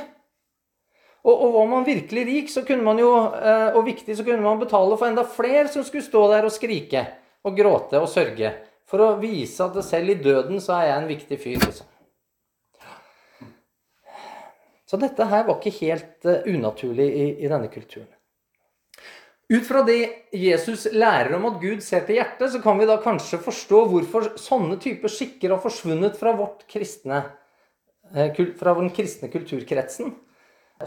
Og, 1.27 1.33
og, 1.33 1.53
var 1.57 1.69
man 1.71 1.87
virkelig 1.87 2.23
rik, 2.27 2.51
så 2.51 2.63
kunne 2.67 2.87
man 2.87 2.99
jo, 2.99 3.11
eh, 3.35 3.75
og 3.75 3.83
viktig, 3.87 4.15
så 4.15 4.23
kunne 4.23 4.43
man 4.43 4.59
betale 4.61 4.95
for 4.95 5.09
enda 5.09 5.27
flere 5.27 5.67
som 5.71 5.83
skulle 5.83 6.07
stå 6.07 6.23
der 6.31 6.47
og 6.47 6.55
skrike 6.55 7.03
og 7.43 7.59
gråte 7.59 7.99
og 7.99 8.07
sørge. 8.11 8.53
For 8.89 9.05
å 9.05 9.15
vise 9.21 9.61
at 9.65 9.77
selv 9.85 10.15
i 10.15 10.19
døden 10.23 10.61
så 10.63 10.79
er 10.79 10.89
jeg 10.89 10.97
en 10.97 11.09
viktig 11.09 11.37
fyr, 11.41 11.57
liksom. 11.61 11.89
Så 14.89 14.97
dette 14.97 15.27
her 15.29 15.43
var 15.45 15.59
ikke 15.59 15.83
helt 15.83 16.25
uh, 16.25 16.39
unaturlig 16.49 17.05
i, 17.05 17.25
i, 17.43 17.49
denne 17.49 17.69
kulturen. 17.69 18.09
Ut 19.49 19.65
fra 19.65 19.83
det 19.85 19.99
Jesus 20.33 20.87
lærer 20.93 21.35
om 21.37 21.45
at 21.49 21.59
Gud 21.61 21.83
ser 21.85 22.07
til 22.07 22.17
hjertet, 22.17 22.49
så 22.53 22.61
kan 22.63 22.77
vi 22.81 22.87
da 22.89 22.95
kanskje 23.01 23.41
forstå 23.45 23.83
hvorfor 23.91 24.31
sånne 24.41 24.79
typer 24.81 25.13
skikker 25.13 25.53
har 25.53 25.61
forsvunnet 25.61 26.17
fra, 26.17 26.33
kristne, 26.69 27.21
uh, 28.17 28.41
fra 28.57 28.73
den 28.81 28.89
kristne 28.95 29.29
kulturkretsen. 29.29 30.15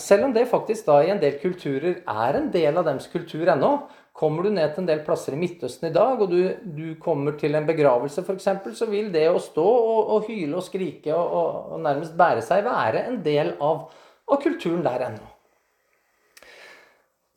Selv 0.02 0.26
om 0.26 0.34
det 0.34 0.48
faktisk 0.50 0.88
da 0.88 0.98
i 1.04 1.12
en 1.12 1.22
del 1.22 1.36
kulturer 1.38 2.00
er 2.00 2.38
en 2.38 2.50
del 2.50 2.78
av 2.80 2.86
deres 2.88 3.06
kultur 3.12 3.46
ennå. 3.54 3.74
Kommer 4.12 4.44
du 4.44 4.52
ned 4.52 4.74
til 4.74 4.82
en 4.82 4.88
del 4.90 5.00
plasser 5.06 5.32
i 5.32 5.40
Midtøsten 5.40 5.88
i 5.88 5.94
dag, 5.94 6.20
og 6.20 6.28
du, 6.28 6.40
du 6.76 6.94
kommer 7.00 7.38
til 7.40 7.56
en 7.56 7.66
begravelse 7.68 8.20
f.eks., 8.20 8.48
så 8.76 8.88
vil 8.90 9.08
det 9.14 9.24
å 9.30 9.40
stå 9.40 9.64
og, 9.64 10.00
og 10.16 10.26
hyle 10.28 10.58
og 10.60 10.66
skrike 10.66 11.14
og, 11.16 11.22
og, 11.32 11.70
og, 11.72 11.78
nærmest 11.86 12.16
bære 12.18 12.44
seg 12.44 12.66
være 12.66 13.06
en 13.08 13.22
del 13.24 13.54
av, 13.56 13.86
av 14.28 14.42
kulturen 14.44 14.84
der 14.84 15.06
ennå. 15.08 15.32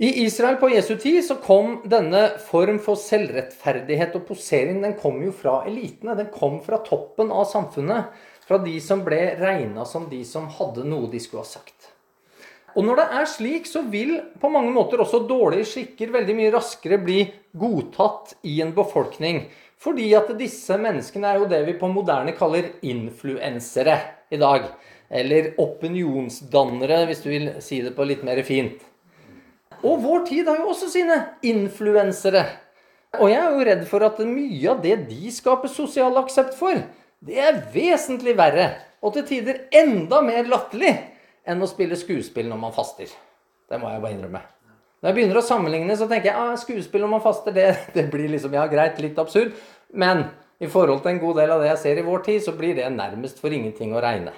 I 0.03 0.09
Israel 0.25 0.57
på 0.59 0.67
Jesu 0.73 0.97
tid 0.99 1.21
så 1.23 1.37
kom 1.39 1.77
denne 1.87 2.25
form 2.43 2.81
for 2.83 2.99
selvrettferdighet 2.99 4.17
og 4.19 4.25
posering 4.27 4.81
den 4.83 4.97
kom 4.99 5.21
jo 5.23 5.31
fra 5.31 5.61
elitene. 5.69 6.17
Den 6.19 6.27
kom 6.33 6.59
fra 6.65 6.81
toppen 6.83 7.31
av 7.31 7.47
samfunnet. 7.47 8.11
Fra 8.45 8.59
de 8.59 8.75
som 8.83 9.05
ble 9.07 9.21
regna 9.39 9.87
som 9.87 10.09
de 10.11 10.19
som 10.27 10.51
hadde 10.59 10.83
noe 10.83 11.07
de 11.09 11.23
skulle 11.23 11.45
ha 11.47 11.53
sagt. 11.55 11.84
Og 12.75 12.83
når 12.83 12.99
det 12.99 13.05
er 13.15 13.27
slik, 13.31 13.67
så 13.69 13.85
vil 13.87 14.17
på 14.41 14.49
mange 14.51 14.73
måter 14.75 14.99
også 14.99 15.21
dårlige 15.29 15.67
skikker 15.69 16.11
veldig 16.11 16.33
mye 16.35 16.51
raskere 16.51 16.99
bli 16.99 17.21
godtatt 17.55 18.35
i 18.43 18.57
en 18.63 18.73
befolkning. 18.75 19.45
Fordi 19.79 20.09
at 20.17 20.31
disse 20.39 20.75
menneskene 20.79 21.29
er 21.29 21.39
jo 21.39 21.47
det 21.51 21.61
vi 21.69 21.77
på 21.79 21.87
moderne 21.91 22.35
kaller 22.35 22.73
influensere 22.83 23.95
i 24.27 24.39
dag. 24.41 24.67
Eller 25.07 25.53
opinionsdannere, 25.61 27.05
hvis 27.07 27.23
du 27.23 27.31
vil 27.31 27.47
si 27.63 27.79
det 27.85 27.95
på 27.95 28.07
litt 28.07 28.25
mer 28.27 28.43
fint. 28.43 28.83
Og 29.85 30.01
vår 30.03 30.27
tid 30.27 30.47
har 30.49 30.59
jo 30.59 30.71
også 30.73 30.91
sine 30.91 31.21
influensere. 31.47 32.43
Og 33.21 33.29
jeg 33.31 33.39
er 33.39 33.55
jo 33.55 33.65
redd 33.69 33.83
for 33.87 34.03
at 34.03 34.19
mye 34.27 34.71
av 34.73 34.81
det 34.83 34.97
de 35.07 35.31
skaper 35.31 35.71
sosial 35.71 36.17
aksept 36.19 36.55
for, 36.59 36.75
det 37.23 37.39
er 37.39 37.61
vesentlig 37.71 38.35
verre. 38.35 38.73
Og 39.05 39.15
til 39.15 39.27
tider 39.29 39.67
enda 39.75 40.19
mer 40.25 40.47
latterlig 40.49 40.95
enn 41.47 41.61
å 41.61 41.69
spille 41.69 41.97
skuespill 41.99 42.49
når 42.49 42.61
man 42.61 42.75
faster. 42.75 43.11
Det 43.69 43.79
må 43.81 43.89
jeg 43.91 44.03
bare 44.03 44.17
innrømme. 44.17 44.41
Når 45.01 45.11
jeg 45.11 45.17
begynner 45.19 45.37
å 45.37 45.45
sammenligne, 45.45 45.95
så 45.97 46.07
tenker 46.09 46.31
jeg 46.31 46.41
ah, 46.41 46.55
skuespill 46.57 47.03
når 47.05 47.11
man 47.11 47.23
faster, 47.23 47.53
det, 47.55 47.67
det, 47.95 48.07
blir 48.13 48.31
liksom, 48.31 48.55
ja 48.57 48.65
greit, 48.71 49.01
litt 49.03 49.19
absurd. 49.21 49.53
Men 49.93 50.27
i 50.63 50.69
forhold 50.71 51.03
til 51.03 51.13
en 51.13 51.21
god 51.21 51.41
del 51.41 51.53
av 51.53 51.61
det 51.61 51.69
jeg 51.73 51.81
ser 51.83 52.01
i 52.01 52.05
vår 52.07 52.25
tid, 52.25 52.41
så 52.45 52.55
blir 52.57 52.77
det 52.77 52.87
nærmest 52.93 53.41
for 53.43 53.53
ingenting 53.53 53.93
å 53.95 54.03
regne. 54.03 54.33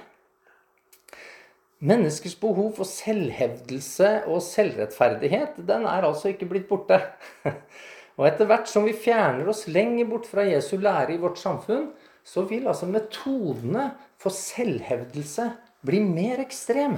Menneskers 1.87 2.33
behov 2.41 2.71
for 2.79 2.89
selvhevdelse 2.89 4.09
og 4.25 4.41
selvrettferdighet, 4.41 5.59
den 5.67 5.85
er 5.85 6.07
altså 6.07 6.31
ikke 6.31 6.49
blitt 6.49 6.65
borte. 6.69 6.97
Og 8.17 8.25
etter 8.25 8.49
hvert 8.49 8.65
som 8.65 8.87
vi 8.87 8.95
fjerner 8.97 9.45
oss 9.51 9.67
lenger 9.69 10.07
bort 10.09 10.25
fra 10.25 10.41
Jesu 10.47 10.73
lære 10.81 11.13
i 11.13 11.21
vårt 11.21 11.37
samfunn, 11.37 11.91
så 12.25 12.43
vil 12.49 12.65
altså 12.67 12.89
metodene 12.89 13.91
for 14.19 14.33
selvhevdelse 14.33 15.45
blir 15.87 16.03
mer 16.03 16.43
ekstrem. 16.43 16.97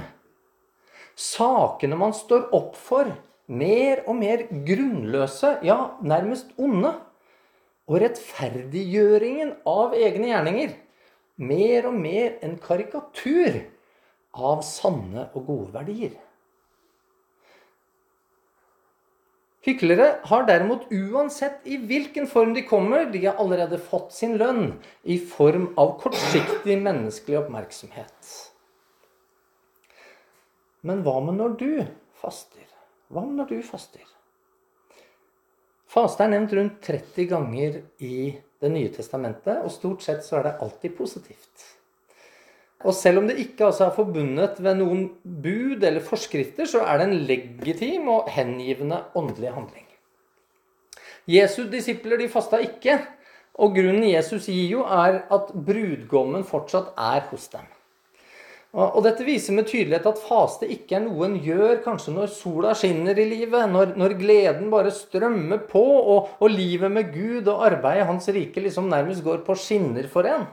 Sakene 1.20 1.98
man 2.00 2.16
står 2.16 2.50
opp 2.56 2.76
for, 2.80 3.14
mer 3.50 4.04
og 4.08 4.20
mer 4.20 4.46
grunnløse, 4.50 5.60
ja, 5.66 5.80
nærmest 6.02 6.52
onde. 6.58 6.94
Og 7.90 8.02
rettferdiggjøringen 8.04 9.56
av 9.70 9.96
egne 9.98 10.30
gjerninger 10.34 10.78
mer 11.40 11.88
og 11.88 11.96
mer 11.96 12.36
en 12.44 12.58
karikatur 12.60 13.62
av 14.36 14.64
sanne 14.66 15.30
og 15.34 15.46
gode 15.48 15.72
verdier. 15.74 16.18
Hyklere 19.66 20.22
har 20.28 20.46
derimot 20.48 20.88
uansett 20.92 21.66
i 21.68 21.78
hvilken 21.78 22.30
form 22.32 22.54
de 22.56 22.64
kommer, 22.68 23.10
de 23.12 23.26
har 23.26 23.40
allerede 23.42 23.80
fått 23.90 24.14
sin 24.16 24.38
lønn 24.40 24.80
i 25.04 25.20
form 25.20 25.74
av 25.80 25.98
kortsiktig 26.00 26.78
menneskelig 26.80 27.42
oppmerksomhet. 27.42 28.49
Men 30.88 31.04
hva 31.04 31.18
med 31.24 31.40
når 31.40 31.58
du 31.60 31.72
faster? 32.22 32.64
Hva 33.10 33.26
med 33.26 33.42
når 33.42 33.50
du 33.52 33.58
faster? 33.66 34.06
Faste 35.90 36.24
er 36.24 36.32
nevnt 36.36 36.54
rundt 36.54 36.80
30 36.86 37.26
ganger 37.32 37.82
i 38.06 38.38
Det 38.60 38.68
nye 38.68 38.90
testamentet, 38.92 39.62
og 39.64 39.72
stort 39.72 40.04
sett 40.04 40.26
så 40.26 40.36
er 40.36 40.50
det 40.50 40.58
alltid 40.60 40.92
positivt. 40.98 41.62
Og 42.84 42.92
selv 42.92 43.22
om 43.22 43.30
det 43.30 43.38
ikke 43.40 43.70
altså 43.70 43.86
er 43.86 43.96
forbundet 43.96 44.60
ved 44.60 44.76
noen 44.82 45.06
bud 45.24 45.84
eller 45.88 46.04
forskrifter, 46.04 46.68
så 46.68 46.84
er 46.84 47.00
det 47.00 47.08
en 47.08 47.22
legitim 47.30 48.12
og 48.12 48.28
hengivende 48.36 49.00
åndelig 49.16 49.54
handling. 49.56 49.88
Jesu 51.30 51.64
disipler 51.72 52.20
de 52.20 52.28
fasta 52.32 52.60
ikke, 52.64 53.00
og 53.60 53.76
grunnen 53.76 54.04
Jesus 54.08 54.52
gir 54.52 54.76
jo, 54.76 54.84
er 54.84 55.22
at 55.32 55.52
brudgommen 55.56 56.44
fortsatt 56.48 56.92
er 57.00 57.24
hos 57.32 57.48
dem. 57.56 57.68
Og 58.70 59.00
dette 59.02 59.26
viser 59.26 59.56
med 59.58 59.66
tydelighet 59.66 60.06
at 60.06 60.20
faste 60.22 60.68
ikke 60.70 61.00
er 61.00 61.02
noe 61.08 61.26
en 61.26 61.40
gjør 61.42 61.80
kanskje 61.82 62.12
når 62.14 62.30
sola 62.36 62.76
skinner 62.78 63.18
i 63.18 63.26
livet, 63.26 63.64
når, 63.72 63.96
når 63.98 64.14
gleden 64.20 64.68
bare 64.70 64.92
strømmer 64.94 65.64
på, 65.72 65.82
og, 65.82 66.36
og, 66.38 66.52
livet 66.54 66.94
med 66.94 67.10
Gud 67.10 67.50
og 67.50 67.64
arbeidet 67.66 68.04
i 68.04 68.10
Hans 68.12 68.30
rike 68.36 68.62
liksom 68.62 68.92
nærmest 68.92 69.26
går 69.26 69.42
på 69.48 69.56
skinner 69.58 70.06
for 70.12 70.30
en. 70.30 70.46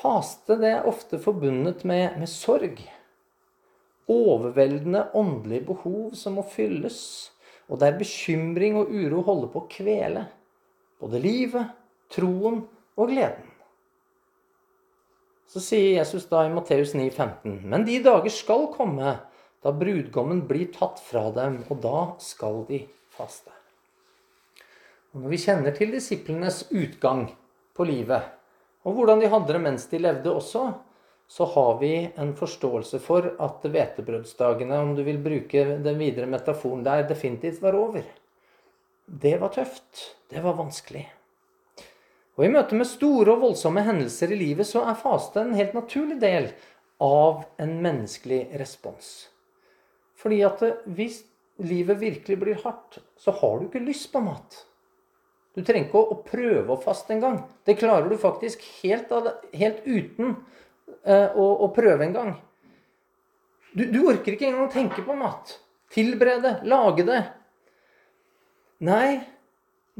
Faste 0.00 0.56
det 0.58 0.72
er 0.74 0.88
ofte 0.90 1.20
forbundet 1.22 1.84
med, 1.86 2.18
med 2.18 2.32
sorg. 2.32 2.82
Overveldende 4.10 5.04
åndelige 5.14 5.68
behov 5.68 6.16
som 6.18 6.34
må 6.40 6.46
fylles, 6.50 7.30
og 7.70 7.78
der 7.78 7.94
bekymring 8.00 8.80
og 8.80 8.90
uro 8.90 9.22
holder 9.28 9.54
på 9.54 9.62
å 9.62 9.70
kvele 9.70 10.26
både 10.98 11.22
livet, 11.22 11.70
troen 12.10 12.64
og 12.98 13.14
gleden. 13.14 13.49
Så 15.50 15.58
sier 15.62 15.96
Jesus 15.96 16.28
da 16.30 16.44
i 16.46 16.52
Matteus 16.52 16.92
9, 16.94 17.08
15, 17.10 17.56
Men 17.66 17.84
de 17.84 17.96
dager 18.04 18.30
skal 18.30 18.68
komme 18.70 19.16
da 19.60 19.72
brudgommen 19.74 20.44
blir 20.46 20.70
tatt 20.72 21.00
fra 21.02 21.26
dem, 21.34 21.58
og 21.68 21.80
da 21.82 22.02
skal 22.22 22.62
de 22.68 22.84
faste. 23.10 23.50
Og 25.10 25.24
Når 25.24 25.34
vi 25.34 25.40
kjenner 25.42 25.74
til 25.74 25.90
disiplenes 25.90 26.62
utgang 26.70 27.26
på 27.74 27.88
livet, 27.88 28.30
og 28.86 28.94
hvordan 28.94 29.20
de 29.20 29.32
hadde 29.32 29.52
det 29.52 29.64
mens 29.64 29.90
de 29.90 30.00
levde 30.00 30.32
også, 30.32 30.68
så 31.30 31.46
har 31.54 31.76
vi 31.82 31.92
en 32.18 32.32
forståelse 32.38 33.02
for 33.02 33.26
at 33.42 33.66
hvetebrødsdagene, 33.66 34.78
om 34.78 34.94
du 34.94 35.02
vil 35.06 35.18
bruke 35.22 35.66
den 35.82 35.98
videre 35.98 36.30
metaforen 36.30 36.86
der, 36.86 37.04
definitivt 37.10 37.60
var 37.62 37.78
over. 37.78 38.06
Det 39.06 39.36
var 39.42 39.50
tøft. 39.54 40.14
Det 40.30 40.42
var 40.42 40.54
vanskelig. 40.58 41.04
Og 42.40 42.46
I 42.46 42.52
møte 42.54 42.72
med 42.72 42.88
store 42.88 43.34
og 43.34 43.42
voldsomme 43.42 43.82
hendelser 43.84 44.30
i 44.32 44.38
livet 44.40 44.64
så 44.64 44.80
er 44.88 44.96
faste 44.96 45.42
en 45.42 45.52
helt 45.52 45.74
naturlig 45.76 46.16
del 46.22 46.46
av 47.04 47.42
en 47.60 47.74
menneskelig 47.84 48.46
respons. 48.56 49.10
Fordi 50.16 50.38
at 50.48 50.62
hvis 50.88 51.18
livet 51.60 52.00
virkelig 52.00 52.38
blir 52.40 52.62
hardt, 52.62 52.96
så 53.20 53.34
har 53.42 53.58
du 53.58 53.66
ikke 53.66 53.82
lyst 53.84 54.08
på 54.14 54.22
mat. 54.24 54.56
Du 55.52 55.60
trenger 55.60 55.90
ikke 55.90 56.00
å, 56.00 56.16
prøve 56.24 56.72
å 56.72 56.80
faste 56.80 57.12
engang. 57.12 57.42
Det 57.68 57.76
klarer 57.76 58.08
du 58.08 58.16
faktisk 58.16 58.64
helt, 58.80 59.12
helt 59.52 59.82
uten 59.84 60.38
uh, 61.04 61.36
å, 61.36 61.44
å 61.66 61.68
prøve 61.76 62.06
en 62.06 62.14
gang. 62.16 62.30
Du, 63.74 63.84
du 63.84 64.00
orker 64.06 64.32
ikke 64.38 64.48
engang 64.48 64.70
å 64.70 64.72
tenke 64.72 65.04
på 65.04 65.18
mat. 65.18 65.58
Tilberede, 65.92 66.56
lage 66.72 67.04
det. 67.04 67.20
Nei, 68.88 69.20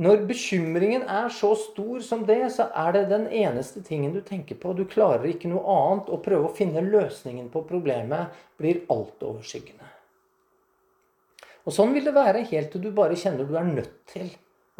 når 0.00 0.22
bekymringen 0.30 1.02
er 1.04 1.28
så 1.34 1.50
stor 1.60 2.00
som 2.00 2.22
det, 2.24 2.40
så 2.54 2.70
er 2.72 2.94
det 2.96 3.02
den 3.10 3.26
eneste 3.28 3.82
tingen 3.84 4.14
du 4.14 4.22
tenker 4.24 4.56
på. 4.56 4.72
Du 4.72 4.86
klarer 4.88 5.26
ikke 5.28 5.50
noe 5.50 5.60
annet. 5.60 6.08
Å 6.08 6.20
prøve 6.24 6.48
å 6.48 6.56
finne 6.56 6.80
løsningen 6.86 7.50
på 7.52 7.66
problemet 7.68 8.38
blir 8.56 8.80
altoverskyggende. 8.88 9.88
Og 11.68 11.74
sånn 11.76 11.92
vil 11.92 12.06
det 12.08 12.14
være 12.16 12.46
helt 12.48 12.70
til 12.72 12.86
du 12.86 12.88
bare 12.96 13.18
kjenner 13.18 13.44
du 13.44 13.52
er 13.60 13.66
nødt 13.68 13.98
til 14.08 14.30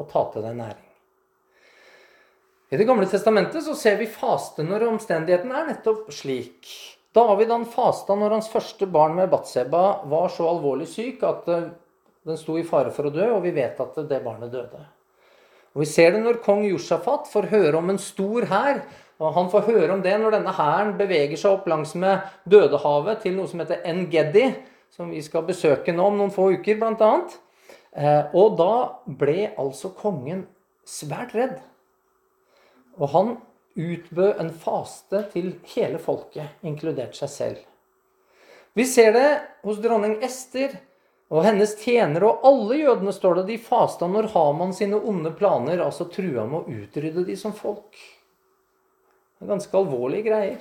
å 0.00 0.06
ta 0.08 0.22
til 0.32 0.46
deg 0.46 0.56
næring. 0.56 0.86
I 2.70 2.78
Det 2.80 2.86
gamle 2.88 3.08
testamentet 3.10 3.66
så 3.66 3.74
ser 3.76 3.98
vi 4.00 4.06
faste 4.08 4.64
når 4.64 4.86
omstendigheten 4.88 5.52
er 5.52 5.68
nettopp 5.68 6.08
slik. 6.14 6.70
David 7.12 7.52
han 7.52 7.66
fasta 7.68 8.16
når 8.16 8.38
hans 8.38 8.48
første 8.48 8.88
barn 8.88 9.18
med 9.18 9.28
Batseba 9.28 9.82
var 10.08 10.32
så 10.32 10.46
alvorlig 10.48 10.88
syk 10.88 11.26
at 11.28 11.50
eh, 11.50 11.68
den 12.24 12.38
sto 12.40 12.56
i 12.56 12.64
fare 12.64 12.94
for 12.94 13.10
å 13.10 13.12
dø, 13.12 13.26
og 13.34 13.42
vi 13.44 13.52
vet 13.56 13.80
at 13.82 14.00
det 14.08 14.22
barnet 14.24 14.54
døde. 14.54 14.80
Og 15.74 15.84
Vi 15.84 15.86
ser 15.86 16.12
det 16.12 16.22
når 16.24 16.40
kong 16.42 16.64
Josjafat 16.66 17.28
får 17.30 17.50
høre 17.52 17.78
om 17.78 17.90
en 17.92 17.98
stor 17.98 18.46
hær. 18.50 18.82
og 19.18 19.34
Han 19.34 19.50
får 19.50 19.66
høre 19.68 19.92
om 19.92 20.02
det 20.02 20.16
når 20.18 20.38
denne 20.38 20.54
hæren 20.56 20.96
beveger 20.98 21.36
seg 21.36 21.52
opp 21.52 21.68
langsmed 21.68 22.26
Dødehavet 22.50 23.22
til 23.22 23.36
noe 23.36 23.46
som 23.46 23.60
heter 23.62 23.84
Engedi, 23.84 24.48
som 24.90 25.10
vi 25.10 25.22
skal 25.22 25.46
besøke 25.46 25.92
nå 25.92 26.08
om 26.10 26.18
noen 26.18 26.34
få 26.34 26.50
uker, 26.56 26.80
bl.a. 26.80 27.12
Eh, 27.92 28.34
og 28.34 28.56
da 28.58 28.72
ble 29.06 29.52
altså 29.58 29.92
kongen 29.94 30.46
svært 30.86 31.34
redd. 31.34 31.58
Og 32.98 33.08
han 33.14 33.36
utbød 33.78 34.40
en 34.42 34.50
faste 34.50 35.24
til 35.32 35.52
hele 35.74 35.98
folket, 36.02 36.58
inkludert 36.66 37.14
seg 37.18 37.30
selv. 37.30 37.60
Vi 38.74 38.86
ser 38.86 39.14
det 39.14 39.28
hos 39.66 39.78
dronning 39.82 40.18
Ester 40.24 40.74
og 41.30 41.44
hennes 41.46 41.76
tjenere 41.78 42.26
og 42.26 42.46
alle 42.48 42.80
jødene, 42.80 43.12
står 43.14 43.40
det, 43.40 43.44
de 43.52 43.58
fasta 43.62 44.08
når 44.10 44.32
Haman 44.32 44.72
sine 44.74 44.98
onde 44.98 45.30
planer 45.38 45.82
altså 45.84 46.08
trua 46.10 46.46
med 46.50 46.58
å 46.58 46.80
utrydde 46.82 47.22
de 47.28 47.36
som 47.38 47.54
folk. 47.54 47.94
Det 49.38 49.46
er 49.46 49.52
ganske 49.52 49.78
alvorlige 49.78 50.26
greier. 50.26 50.58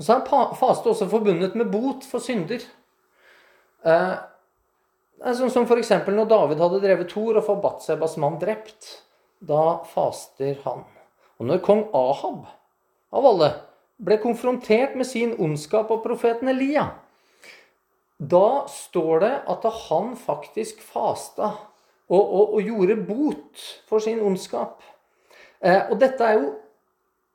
Og 0.00 0.06
så 0.06 0.16
er 0.16 0.54
faste 0.56 0.88
også 0.90 1.10
forbundet 1.12 1.52
med 1.60 1.68
bot 1.70 2.06
for 2.08 2.24
synder. 2.24 2.64
Eh, 3.84 4.14
sånn 5.36 5.52
som 5.52 5.68
f.eks. 5.68 5.92
når 6.08 6.32
David 6.32 6.64
hadde 6.64 6.80
drevet 6.82 7.12
Thor 7.12 7.36
og 7.36 7.46
fått 7.46 7.62
Batsebas 7.62 8.16
mann 8.22 8.40
drept. 8.40 8.88
Da 9.44 9.82
faster 9.92 10.56
han. 10.64 10.86
Og 11.36 11.50
når 11.50 11.60
kong 11.66 11.84
Ahab, 11.92 12.48
av 13.12 13.28
alle, 13.28 13.52
ble 14.02 14.16
konfrontert 14.22 14.96
med 14.96 15.06
sin 15.06 15.36
ondskap 15.36 15.90
av 15.92 16.00
profeten 16.02 16.48
Elia, 16.48 16.88
da 18.22 18.64
står 18.70 19.22
det 19.24 19.34
at 19.50 19.64
han 19.88 20.12
faktisk 20.18 20.82
fasta 20.84 21.48
og, 22.12 22.20
og, 22.22 22.54
og 22.54 22.66
gjorde 22.66 22.96
bot 23.06 23.62
for 23.88 24.02
sin 24.04 24.20
ondskap. 24.22 24.82
Eh, 25.62 25.88
og 25.90 25.98
dette 26.02 26.26
er 26.26 26.38
jo 26.38 26.50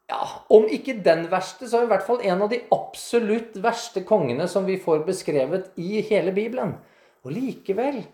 ja, 0.08 0.22
Om 0.56 0.70
ikke 0.72 1.02
den 1.04 1.26
verste, 1.28 1.68
så 1.68 1.82
er 1.82 1.84
det 1.84 1.88
i 1.90 1.92
hvert 1.92 2.06
fall 2.08 2.22
en 2.24 2.44
av 2.46 2.52
de 2.52 2.62
absolutt 2.72 3.58
verste 3.60 4.06
kongene 4.08 4.46
som 4.48 4.64
vi 4.64 4.78
får 4.80 5.02
beskrevet 5.04 5.74
i 5.84 6.00
hele 6.08 6.32
Bibelen. 6.32 6.78
Og 7.28 7.34
likevel 7.36 8.06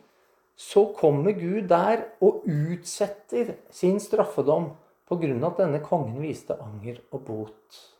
så 0.58 0.88
kommer 0.98 1.36
Gud 1.38 1.68
der 1.70 2.08
og 2.22 2.48
utsetter 2.50 3.53
sin 3.70 4.00
straffedom 4.01 4.72
pga. 5.06 5.30
at 5.46 5.62
denne 5.62 5.84
kongen 5.86 6.22
viste 6.22 6.58
anger 6.58 6.98
og 7.12 7.22
bot. 7.27 7.92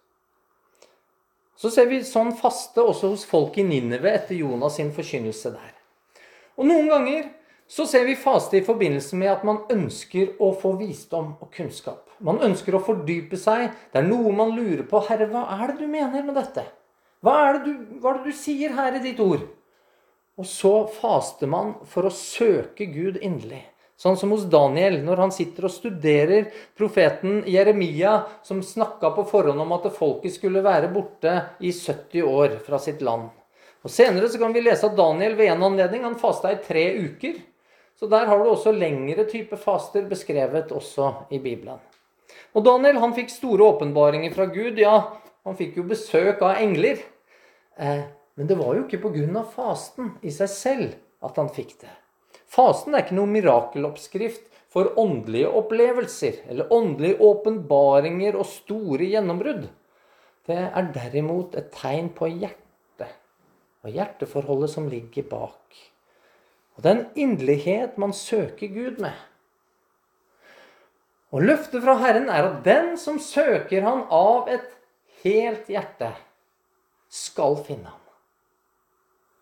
Så 1.56 1.70
ser 1.74 1.88
vi 1.90 2.02
sånn 2.06 2.34
faste 2.36 2.82
også 2.82 3.12
hos 3.14 3.24
folk 3.30 3.58
i 3.62 3.66
Ninive 3.68 4.10
etter 4.10 4.36
Jonas 4.40 4.80
sin 4.80 4.92
forkynnelse 4.96 5.54
der. 5.54 5.74
Og 6.58 6.68
noen 6.70 6.90
ganger 6.90 7.30
så 7.70 7.86
ser 7.90 8.06
vi 8.06 8.16
faste 8.20 8.60
i 8.60 8.66
forbindelse 8.66 9.18
med 9.18 9.32
at 9.32 9.44
man 9.48 9.64
ønsker 9.72 10.36
å 10.44 10.52
få 10.60 10.76
visdom 10.82 11.34
og 11.40 11.52
kunnskap. 11.54 12.10
Man 12.24 12.42
ønsker 12.46 12.76
å 12.76 12.84
fordype 12.84 13.40
seg. 13.40 13.72
Det 13.92 14.02
er 14.02 14.08
noe 14.08 14.34
man 14.36 14.54
lurer 14.56 14.86
på. 14.90 15.02
Herre, 15.08 15.30
hva 15.32 15.46
er 15.56 15.72
det 15.72 15.82
du 15.82 15.90
mener 15.90 16.26
med 16.26 16.38
dette? 16.38 16.66
Hva 17.24 17.36
er 17.48 17.58
det 17.58 17.64
du, 17.66 18.00
hva 18.04 18.14
er 18.14 18.22
det 18.22 18.34
du 18.34 18.38
sier 18.38 18.76
her 18.78 18.98
i 18.98 19.04
ditt 19.04 19.22
ord? 19.24 19.46
Og 20.38 20.48
så 20.50 20.74
faster 20.90 21.50
man 21.50 21.76
for 21.90 22.10
å 22.10 22.14
søke 22.14 22.88
Gud 22.92 23.20
inderlig. 23.22 23.64
Sånn 24.00 24.18
som 24.18 24.34
hos 24.34 24.48
Daniel, 24.50 24.98
når 25.06 25.22
han 25.22 25.32
sitter 25.32 25.68
og 25.68 25.72
studerer 25.72 26.50
profeten 26.78 27.44
Jeremia, 27.48 28.24
som 28.44 28.64
snakka 28.66 29.14
på 29.16 29.26
forhånd 29.30 29.62
om 29.62 29.76
at 29.76 29.92
folket 29.96 30.34
skulle 30.34 30.64
være 30.66 30.90
borte 30.92 31.36
i 31.62 31.72
70 31.72 32.26
år 32.26 32.58
fra 32.66 32.82
sitt 32.82 33.04
land. 33.06 33.30
Og 33.84 33.92
Senere 33.92 34.30
så 34.32 34.40
kan 34.42 34.54
vi 34.56 34.64
lese 34.64 34.88
at 34.88 34.98
Daniel 34.98 35.36
ved 35.38 35.52
en 35.54 35.66
anledning 35.70 36.06
han 36.08 36.20
fasta 36.20 36.52
i 36.54 36.62
tre 36.64 36.88
uker. 37.04 37.38
Så 38.00 38.10
der 38.10 38.26
har 38.28 38.40
du 38.40 38.50
også 38.50 38.74
lengre 38.76 39.28
type 39.30 39.58
faster 39.60 40.08
beskrevet 40.10 40.72
også 40.74 41.12
i 41.36 41.40
Bibelen. 41.44 41.80
Og 42.58 42.66
Daniel 42.66 43.00
han 43.04 43.14
fikk 43.16 43.32
store 43.32 43.68
åpenbaringer 43.76 44.34
fra 44.34 44.48
Gud. 44.52 44.80
Ja, 44.82 44.98
han 45.46 45.60
fikk 45.60 45.78
jo 45.80 45.88
besøk 45.88 46.42
av 46.42 46.62
engler. 46.64 47.02
Eh, 47.78 48.06
men 48.36 48.50
det 48.50 48.58
var 48.58 48.74
jo 48.76 48.88
ikke 48.88 49.04
pga. 49.04 49.44
fasten 49.44 50.16
i 50.22 50.32
seg 50.32 50.50
selv 50.50 50.96
at 51.22 51.38
han 51.38 51.52
fikk 51.54 51.78
det. 51.82 51.92
Fasten 52.54 52.94
er 52.94 53.06
ikke 53.06 53.18
noen 53.18 53.34
mirakeloppskrift 53.34 54.50
for 54.74 54.94
åndelige 55.00 55.50
opplevelser 55.50 56.44
eller 56.50 56.74
åndelige 56.74 57.18
åpenbaringer 57.22 58.38
og 58.38 58.46
store 58.50 59.08
gjennombrudd. 59.10 59.66
Det 60.46 60.60
er 60.60 60.92
derimot 60.94 61.56
et 61.58 61.72
tegn 61.74 62.12
på 62.14 62.30
hjertet 62.30 63.10
og 63.84 63.92
hjerteforholdet 63.92 64.72
som 64.72 64.88
ligger 64.92 65.26
bak. 65.30 65.78
Og 66.78 66.86
den 66.86 67.06
inderlighet 67.20 67.98
man 68.02 68.14
søker 68.18 68.72
Gud 68.74 69.02
med. 69.04 69.14
Og 71.34 71.46
løftet 71.46 71.82
fra 71.82 71.98
Herren 72.02 72.30
er 72.30 72.48
at 72.50 72.62
den 72.66 72.94
som 73.02 73.18
søker 73.22 73.82
Han 73.82 74.06
av 74.14 74.50
et 74.54 74.70
helt 75.24 75.70
hjerte, 75.70 76.12
skal 77.14 77.60
finne 77.66 77.90
ham. 77.90 78.00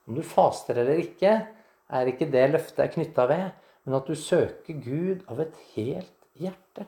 Om 0.08 0.18
du 0.18 0.24
faster 0.28 0.80
eller 0.82 1.00
ikke, 1.00 1.38
er 1.92 2.10
ikke 2.12 2.30
det 2.32 2.48
løftet 2.54 2.86
er 2.86 2.94
knytta 2.96 3.28
ved, 3.30 3.46
men 3.86 3.98
at 3.98 4.08
du 4.08 4.16
søker 4.16 4.82
Gud 4.82 5.24
av 5.30 5.42
et 5.44 5.56
helt 5.76 6.18
hjerte. 6.40 6.88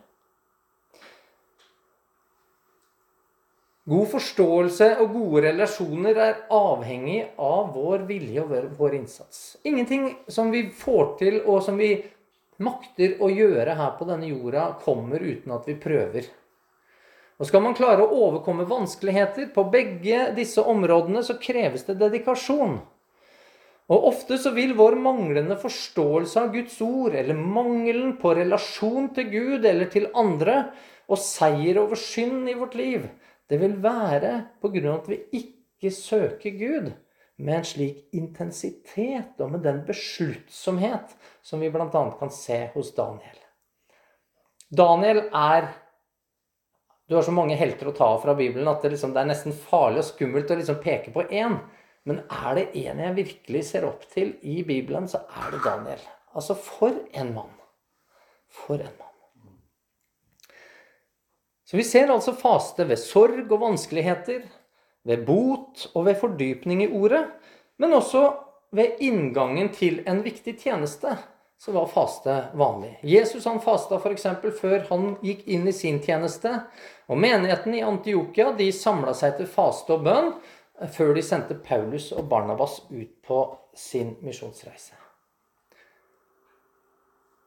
God 3.84 4.08
forståelse 4.14 4.86
og 5.04 5.10
gode 5.12 5.42
relasjoner 5.50 6.20
er 6.24 6.38
avhengig 6.56 7.18
av 7.36 7.74
vår 7.76 8.06
vilje 8.08 8.46
og 8.46 8.78
vår 8.78 8.96
innsats. 9.02 9.58
Ingenting 9.68 10.06
som 10.32 10.54
vi 10.54 10.70
får 10.72 11.18
til, 11.20 11.42
og 11.44 11.60
som 11.66 11.76
vi 11.82 11.98
makter 12.64 13.18
å 13.20 13.28
gjøre 13.28 13.76
her 13.76 13.92
på 14.00 14.08
denne 14.08 14.30
jorda, 14.30 14.70
kommer 14.86 15.20
uten 15.20 15.52
at 15.52 15.68
vi 15.68 15.76
prøver. 15.76 16.32
Og 17.42 17.50
Skal 17.50 17.64
man 17.66 17.76
klare 17.76 18.06
å 18.06 18.22
overkomme 18.30 18.64
vanskeligheter 18.70 19.50
på 19.52 19.66
begge 19.74 20.30
disse 20.38 20.64
områdene, 20.64 21.20
så 21.26 21.36
kreves 21.42 21.84
det 21.90 21.98
dedikasjon. 22.00 22.78
Og 23.94 24.08
ofte 24.10 24.40
så 24.42 24.54
vil 24.56 24.74
vår 24.78 24.98
manglende 25.02 25.58
forståelse 25.60 26.42
av 26.42 26.54
Guds 26.56 26.80
ord, 26.82 27.14
eller 27.20 27.38
mangelen 27.38 28.16
på 28.22 28.34
relasjon 28.40 29.12
til 29.14 29.30
Gud 29.30 29.68
eller 29.70 29.92
til 29.94 30.10
andre, 30.18 30.72
og 31.12 31.20
seier 31.20 31.78
over 31.82 32.00
synd 32.00 32.48
i 32.50 32.58
vårt 32.58 32.78
liv, 32.80 33.06
det 33.52 33.60
vil 33.62 33.76
være 33.84 34.34
på 34.64 34.72
grunn 34.74 34.94
av 34.94 35.02
at 35.02 35.10
vi 35.12 35.20
ikke 35.44 35.92
søker 35.94 36.56
Gud 36.58 36.94
med 37.44 37.58
en 37.58 37.68
slik 37.68 38.16
intensitet 38.16 39.42
og 39.42 39.52
med 39.52 39.66
den 39.66 39.82
besluttsomhet 39.88 41.16
som 41.44 41.62
vi 41.62 41.72
bl.a. 41.74 41.88
kan 41.92 42.32
se 42.34 42.60
hos 42.74 42.94
Daniel. 42.96 43.40
Daniel 44.74 45.26
er 45.30 45.74
Du 47.10 47.18
har 47.18 47.26
så 47.28 47.34
mange 47.36 47.58
helter 47.60 47.90
å 47.90 47.94
ta 47.94 48.06
av 48.16 48.22
fra 48.24 48.34
Bibelen 48.34 48.68
at 48.72 48.82
det, 48.82 48.94
liksom, 48.94 49.12
det 49.14 49.20
er 49.22 49.28
nesten 49.28 49.54
farlig 49.54 50.00
og 50.02 50.08
skummelt 50.08 50.50
å 50.50 50.56
liksom 50.56 50.78
peke 50.82 51.12
på 51.14 51.26
én. 51.28 51.58
Men 52.10 52.20
er 52.28 52.58
det 52.58 52.66
en 52.84 53.00
jeg 53.00 53.16
virkelig 53.16 53.64
ser 53.70 53.88
opp 53.88 54.04
til 54.12 54.36
i 54.42 54.62
Bibelen, 54.68 55.08
så 55.08 55.24
er 55.30 55.54
det 55.54 55.64
Daniel. 55.64 56.02
Altså, 56.34 56.56
for 56.60 56.96
en 57.14 57.34
mann. 57.36 57.54
For 58.52 58.76
en 58.76 58.96
mann. 59.00 59.10
Så 61.64 61.80
vi 61.80 61.86
ser 61.88 62.12
altså 62.12 62.36
faste 62.38 62.86
ved 62.90 63.00
sorg 63.02 63.48
og 63.48 63.62
vanskeligheter, 63.64 64.44
ved 65.04 65.24
bot 65.28 65.88
og 65.94 66.06
ved 66.06 66.20
fordypning 66.20 66.84
i 66.84 66.92
ordet, 66.92 67.24
men 67.80 67.96
også 67.96 68.28
ved 68.76 69.00
inngangen 69.04 69.72
til 69.74 70.04
en 70.08 70.22
viktig 70.24 70.58
tjeneste 70.60 71.16
så 71.66 71.72
var 71.72 71.88
faste 71.88 72.44
vanlig. 72.54 73.00
Jesus 73.02 73.46
han 73.46 73.62
fasta 73.64 73.96
f.eks. 73.96 74.26
før 74.60 74.82
han 74.90 75.14
gikk 75.24 75.46
inn 75.48 75.68
i 75.68 75.74
sin 75.74 76.02
tjeneste. 76.04 76.52
Og 77.08 77.20
menigheten 77.24 77.78
i 77.78 77.84
Antiokia 77.88 78.50
de 78.58 78.68
samla 78.76 79.14
seg 79.16 79.38
til 79.38 79.48
faste 79.48 79.96
og 79.96 80.04
bønn 80.04 80.34
før 80.92 81.14
de 81.16 81.24
sendte 81.24 81.56
Paulus 81.64 82.12
og 82.12 82.28
Barnabas 82.32 82.82
ut 82.92 83.14
på 83.26 83.40
sin 83.78 84.16
misjonsreise. 84.26 84.98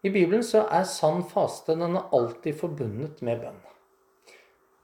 I 0.07 0.11
Bibelen 0.13 0.45
så 0.47 0.67
er 0.71 0.87
sann 0.89 1.25
faste 1.27 1.75
den 1.75 1.97
er 1.99 2.13
alltid 2.15 2.59
forbundet 2.61 3.23
med 3.27 3.41
bønn. 3.43 3.59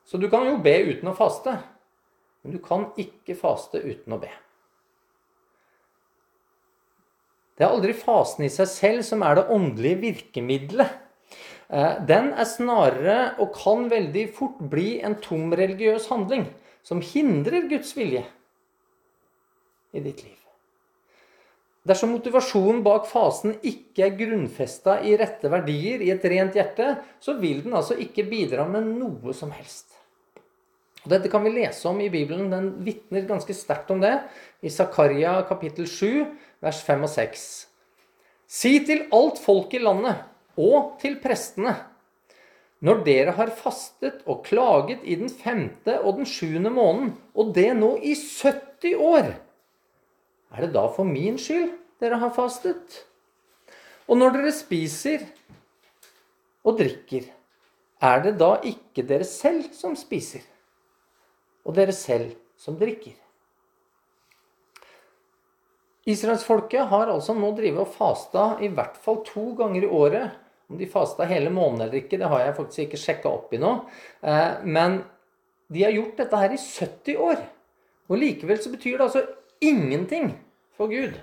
Så 0.05 0.19
du 0.19 0.27
kan 0.31 0.49
jo 0.49 0.59
be 0.65 0.75
uten 0.89 1.13
å 1.13 1.17
faste, 1.17 1.55
men 2.43 2.57
du 2.57 2.59
kan 2.65 2.89
ikke 2.99 3.37
faste 3.39 3.79
uten 3.81 4.17
å 4.17 4.21
be. 4.23 4.33
Det 7.57 7.65
er 7.65 7.77
aldri 7.77 7.95
fasen 7.95 8.47
i 8.47 8.51
seg 8.51 8.69
selv 8.69 9.07
som 9.07 9.23
er 9.23 9.39
det 9.39 9.47
åndelige 9.55 10.01
virkemidlet. 10.03 10.99
Eh, 11.71 12.01
den 12.09 12.33
er 12.33 12.49
snarere, 12.49 13.19
og 13.39 13.55
kan 13.55 13.87
veldig 13.93 14.27
fort 14.35 14.59
bli, 14.73 14.99
en 15.05 15.21
tom 15.23 15.53
religiøs 15.55 16.09
handling 16.11 16.49
som 16.83 17.05
hindrer 17.05 17.69
Guds 17.71 17.95
vilje 17.95 18.25
i 19.93 20.01
ditt 20.01 20.23
liv. 20.25 20.39
Dersom 21.83 22.13
motivasjonen 22.15 22.85
bak 22.87 23.09
fasen 23.11 23.57
ikke 23.67 24.05
er 24.07 24.19
grunnfesta 24.19 25.01
i 25.03 25.17
rette 25.19 25.51
verdier, 25.51 26.03
i 26.05 26.13
et 26.15 26.25
rent 26.31 26.55
hjerte, 26.55 26.95
så 27.19 27.35
vil 27.41 27.65
den 27.65 27.75
altså 27.75 27.97
ikke 27.99 28.29
bidra 28.31 28.69
med 28.71 28.87
noe 29.01 29.35
som 29.35 29.51
helst. 29.55 29.89
Dette 31.03 31.27
kan 31.27 31.43
vi 31.43 31.51
lese 31.57 31.89
om 31.91 31.99
i 31.99 32.11
Bibelen. 32.13 32.53
Den 32.53 32.69
vitner 32.87 33.27
ganske 33.27 33.55
sterkt 33.59 33.91
om 33.91 33.99
det 34.03 34.15
i 34.63 34.71
Zakaria 34.71 35.41
kapittel 35.49 35.89
7, 35.91 36.23
vers 36.63 36.83
5 36.87 37.09
og 37.09 37.11
6. 37.11 37.47
Si 38.47 38.77
til 38.87 39.09
alt 39.11 39.41
folk 39.43 39.75
i 39.75 39.83
landet 39.83 40.23
og 40.61 41.01
til 41.03 41.19
prestene 41.19 41.75
når 42.83 43.03
dere 43.07 43.35
har 43.37 43.53
fastet 43.55 44.25
og 44.27 44.43
klaget 44.47 45.05
i 45.07 45.15
den 45.19 45.31
femte 45.31 46.01
og 46.01 46.19
den 46.19 46.27
sjuende 46.27 46.71
måneden, 46.75 47.13
og 47.35 47.53
det 47.55 47.69
nå 47.79 47.93
i 48.03 48.17
70 48.19 48.97
år, 48.99 49.29
er 50.53 50.67
det 50.67 50.73
da 50.75 50.87
for 50.93 51.09
min 51.09 51.39
skyld 51.41 51.73
dere 52.03 52.21
har 52.21 52.35
fastet? 52.37 53.03
Og 54.11 54.19
når 54.19 54.37
dere 54.37 54.55
spiser 54.55 55.27
og 56.67 56.79
drikker, 56.79 57.29
er 58.03 58.25
det 58.25 58.37
da 58.41 58.57
ikke 58.67 59.07
dere 59.07 59.27
selv 59.27 59.71
som 59.77 59.95
spiser? 59.99 60.43
og 61.67 61.77
dere 61.77 61.95
selv 61.95 62.35
som 62.59 62.77
drikker. 62.79 63.15
Israelsfolket 66.11 66.89
har 66.91 67.13
altså 67.13 67.35
nå 67.39 67.53
drevet 67.55 67.85
og 67.85 67.93
fasta 67.95 68.57
i 68.63 68.71
hvert 68.75 68.97
fall 69.05 69.21
to 69.27 69.53
ganger 69.59 69.87
i 69.87 69.91
året. 69.91 70.39
Om 70.73 70.79
de 70.81 70.89
fasta 70.91 71.27
hele 71.29 71.53
måneden 71.53 71.85
eller 71.85 72.01
ikke, 72.01 72.19
det 72.19 72.31
har 72.31 72.43
jeg 72.43 72.57
faktisk 72.57 72.85
ikke 72.87 73.03
sjekka 73.03 73.31
opp 73.31 73.53
i 73.55 73.61
nå. 73.63 73.73
Eh, 74.25 74.65
men 74.65 75.03
de 75.73 75.85
har 75.85 75.95
gjort 75.95 76.19
dette 76.19 76.41
her 76.41 76.55
i 76.57 76.59
70 76.59 77.23
år. 77.23 77.45
Og 78.11 78.19
likevel 78.19 78.59
så 78.63 78.73
betyr 78.73 78.97
det 78.97 79.07
altså 79.07 79.23
ingenting 79.63 80.35
for 80.77 80.91
Gud. 80.93 81.17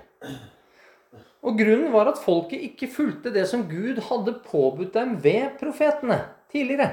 Og 1.40 1.56
grunnen 1.56 1.92
var 1.94 2.10
at 2.10 2.20
folket 2.20 2.64
ikke 2.66 2.90
fulgte 2.92 3.32
det 3.32 3.46
som 3.48 3.64
Gud 3.68 4.00
hadde 4.10 4.40
påbudt 4.44 4.92
dem 4.96 5.16
ved 5.24 5.56
profetene 5.60 6.18
tidligere. 6.52 6.90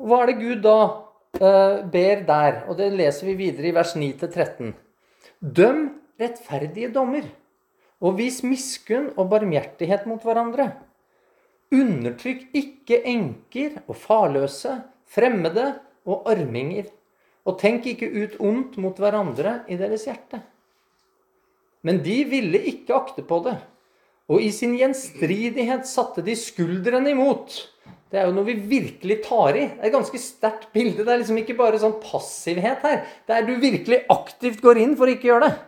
Hva 0.00 0.22
er 0.22 0.30
det 0.30 0.38
Gud 0.40 0.62
da 0.64 0.76
uh, 0.80 1.80
ber 1.92 2.22
der, 2.28 2.62
og 2.68 2.78
det 2.78 2.88
leser 2.96 3.28
vi 3.28 3.36
videre 3.42 3.68
i 3.68 3.74
vers 3.76 3.92
9-13. 3.98 4.72
Døm 5.40 5.82
rettferdige 6.20 6.92
dommer, 6.94 7.26
og 8.00 8.16
vis 8.16 8.40
miskunn 8.44 9.10
og 9.16 9.28
barmhjertighet 9.32 10.06
mot 10.08 10.24
hverandre. 10.24 10.70
Undertrykk 11.70 12.48
ikke 12.56 13.02
enker 13.06 13.76
og 13.86 13.98
farløse, 14.00 14.80
fremmede 15.10 15.74
og 16.08 16.24
arminger, 16.32 16.88
og 17.48 17.58
tenk 17.60 17.88
ikke 17.88 18.10
ut 18.10 18.38
ondt 18.42 18.78
mot 18.82 18.96
hverandre 19.00 19.60
i 19.70 19.78
deres 19.80 20.06
hjerte. 20.08 20.42
Men 21.86 22.02
de 22.04 22.18
ville 22.28 22.60
ikke 22.72 22.96
akte 22.96 23.24
på 23.24 23.40
det, 23.46 23.56
og 24.30 24.44
i 24.44 24.50
sin 24.54 24.76
gjenstridighet 24.78 25.88
satte 25.88 26.22
de 26.26 26.36
skuldrene 26.38 27.14
imot 27.14 27.56
det 28.10 28.18
er 28.18 28.26
jo 28.26 28.34
noe 28.34 28.48
vi 28.48 28.56
virkelig 28.58 29.20
tar 29.22 29.54
i. 29.54 29.68
Det 29.70 29.84
er 29.84 29.88
et 29.88 29.94
ganske 29.94 30.18
sterkt 30.18 30.70
bilde. 30.74 31.04
Det 31.06 31.12
er 31.12 31.20
liksom 31.20 31.38
ikke 31.38 31.54
bare 31.58 31.78
sånn 31.78 32.00
passivhet 32.02 32.82
her. 32.82 33.04
Det 33.26 33.36
er 33.36 33.44
du 33.46 33.52
virkelig 33.62 34.00
aktivt 34.10 34.62
går 34.64 34.80
inn 34.82 34.96
for 34.98 35.06
å 35.06 35.14
ikke 35.14 35.28
gjøre 35.30 35.46
det. 35.46 35.58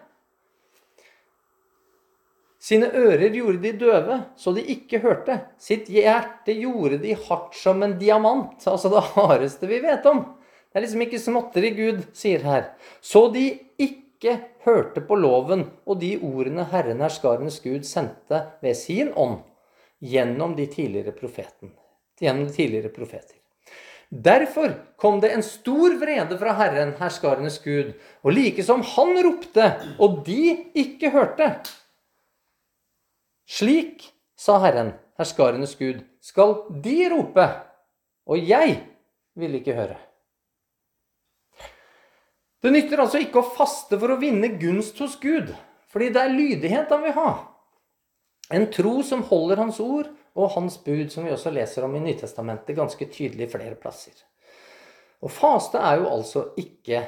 Sine 2.62 2.88
ører 2.94 3.34
gjorde 3.34 3.62
de 3.62 3.72
døve, 3.78 4.16
så 4.38 4.54
de 4.54 4.62
ikke 4.74 5.00
hørte. 5.02 5.38
Sitt 5.58 5.88
hjerte 5.90 6.54
gjorde 6.54 6.98
de 7.02 7.14
hardt 7.28 7.54
som 7.58 7.82
en 7.82 7.94
diamant. 7.98 8.58
Altså 8.58 8.90
det 8.90 9.06
hardeste 9.14 9.70
vi 9.70 9.78
vet 9.86 10.06
om. 10.10 10.24
Det 10.72 10.80
er 10.80 10.86
liksom 10.86 11.04
ikke 11.04 11.20
småtteri 11.20 11.70
Gud 11.76 11.98
sier 12.16 12.40
her. 12.48 12.70
Så 13.04 13.26
de 13.34 13.44
ikke 13.76 14.38
hørte 14.64 15.02
på 15.04 15.18
loven 15.20 15.66
og 15.84 15.98
de 16.00 16.14
ordene 16.24 16.64
Herren 16.72 17.02
herskarenes 17.04 17.58
Gud 17.60 17.84
sendte 17.84 18.38
ved 18.64 18.78
sin 18.78 19.10
ånd 19.12 19.42
gjennom 20.00 20.54
de 20.56 20.64
tidligere 20.72 21.12
profeten, 21.12 21.74
gjennom 22.20 22.48
de 22.48 22.54
tidligere 22.56 22.92
profeter. 22.94 23.36
Derfor 24.08 24.72
kom 24.96 25.20
det 25.20 25.30
en 25.32 25.44
stor 25.44 25.94
vrede 26.00 26.36
fra 26.40 26.52
Herren, 26.56 26.94
herskarenes 26.98 27.58
Gud, 27.64 27.92
og 28.24 28.32
like 28.32 28.64
som 28.64 28.82
han 28.94 29.12
ropte, 29.24 29.68
og 30.00 30.22
de 30.26 30.56
ikke 30.76 31.12
hørte. 31.12 31.48
Slik, 33.48 34.08
sa 34.36 34.58
Herren, 34.64 34.94
herskarenes 35.20 35.76
Gud, 35.76 36.00
skal 36.20 36.58
de 36.84 36.96
rope, 37.12 37.46
og 38.28 38.48
jeg 38.48 38.80
vil 39.36 39.60
ikke 39.60 39.76
høre. 39.76 40.00
Det 42.62 42.70
nytter 42.70 43.00
altså 43.02 43.18
ikke 43.22 43.40
å 43.42 43.52
faste 43.56 43.98
for 43.98 44.14
å 44.14 44.20
vinne 44.20 44.52
gunst 44.60 45.00
hos 45.02 45.16
Gud, 45.20 45.50
fordi 45.90 46.12
det 46.14 46.22
er 46.22 46.36
lydighet 46.36 46.92
han 46.94 47.02
vil 47.02 47.16
ha. 47.16 47.30
En 48.52 48.68
tro 48.70 49.00
som 49.06 49.24
holder 49.26 49.62
Hans 49.62 49.80
ord, 49.82 50.10
og 50.32 50.54
hans 50.54 50.78
bud, 50.84 51.10
som 51.12 51.26
vi 51.26 51.32
også 51.32 51.50
leser 51.52 51.84
om 51.84 51.94
i 51.96 52.00
Nytestamentet 52.00 52.76
ganske 52.76 53.08
tydelig 53.12 53.50
flere 53.52 53.76
plasser. 53.76 54.14
Og 55.22 55.30
faste 55.30 55.78
er 55.78 56.00
jo 56.00 56.08
altså 56.08 56.46
ikke 56.58 57.02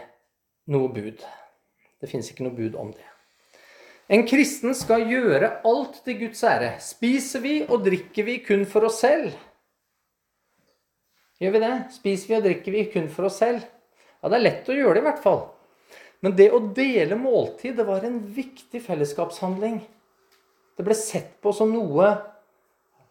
noe 0.71 0.91
bud. 0.93 1.25
Det 2.01 2.11
fins 2.11 2.29
ikke 2.31 2.45
noe 2.45 2.57
bud 2.57 2.77
om 2.79 2.93
det. 2.93 3.07
En 4.13 4.27
kristen 4.29 4.75
skal 4.77 5.07
gjøre 5.09 5.49
alt 5.65 6.03
til 6.05 6.19
Guds 6.27 6.45
ære. 6.45 6.75
Spiser 6.85 7.41
vi 7.41 7.55
og 7.65 7.87
drikker 7.87 8.27
vi 8.27 8.37
kun 8.45 8.67
for 8.69 8.85
oss 8.91 9.01
selv? 9.01 9.33
Gjør 11.41 11.57
vi 11.57 11.63
det? 11.65 11.77
Spiser 11.97 12.29
vi 12.29 12.37
og 12.37 12.45
drikker 12.45 12.77
vi 12.77 12.85
kun 12.93 13.09
for 13.11 13.31
oss 13.31 13.41
selv? 13.41 13.65
Ja, 14.25 14.31
det 14.33 14.39
er 14.39 14.47
lett 14.47 14.69
å 14.73 14.75
gjøre 14.75 14.97
det, 14.97 15.03
i 15.03 15.05
hvert 15.05 15.21
fall. 15.21 15.43
Men 16.25 16.33
det 16.33 16.47
å 16.57 16.63
dele 16.73 17.19
måltid, 17.21 17.75
det 17.77 17.85
var 17.85 18.07
en 18.09 18.23
viktig 18.33 18.81
fellesskapshandling. 18.81 19.83
Det 20.79 20.87
ble 20.87 20.97
sett 20.97 21.35
på 21.45 21.53
som 21.53 21.69
noe 21.75 22.07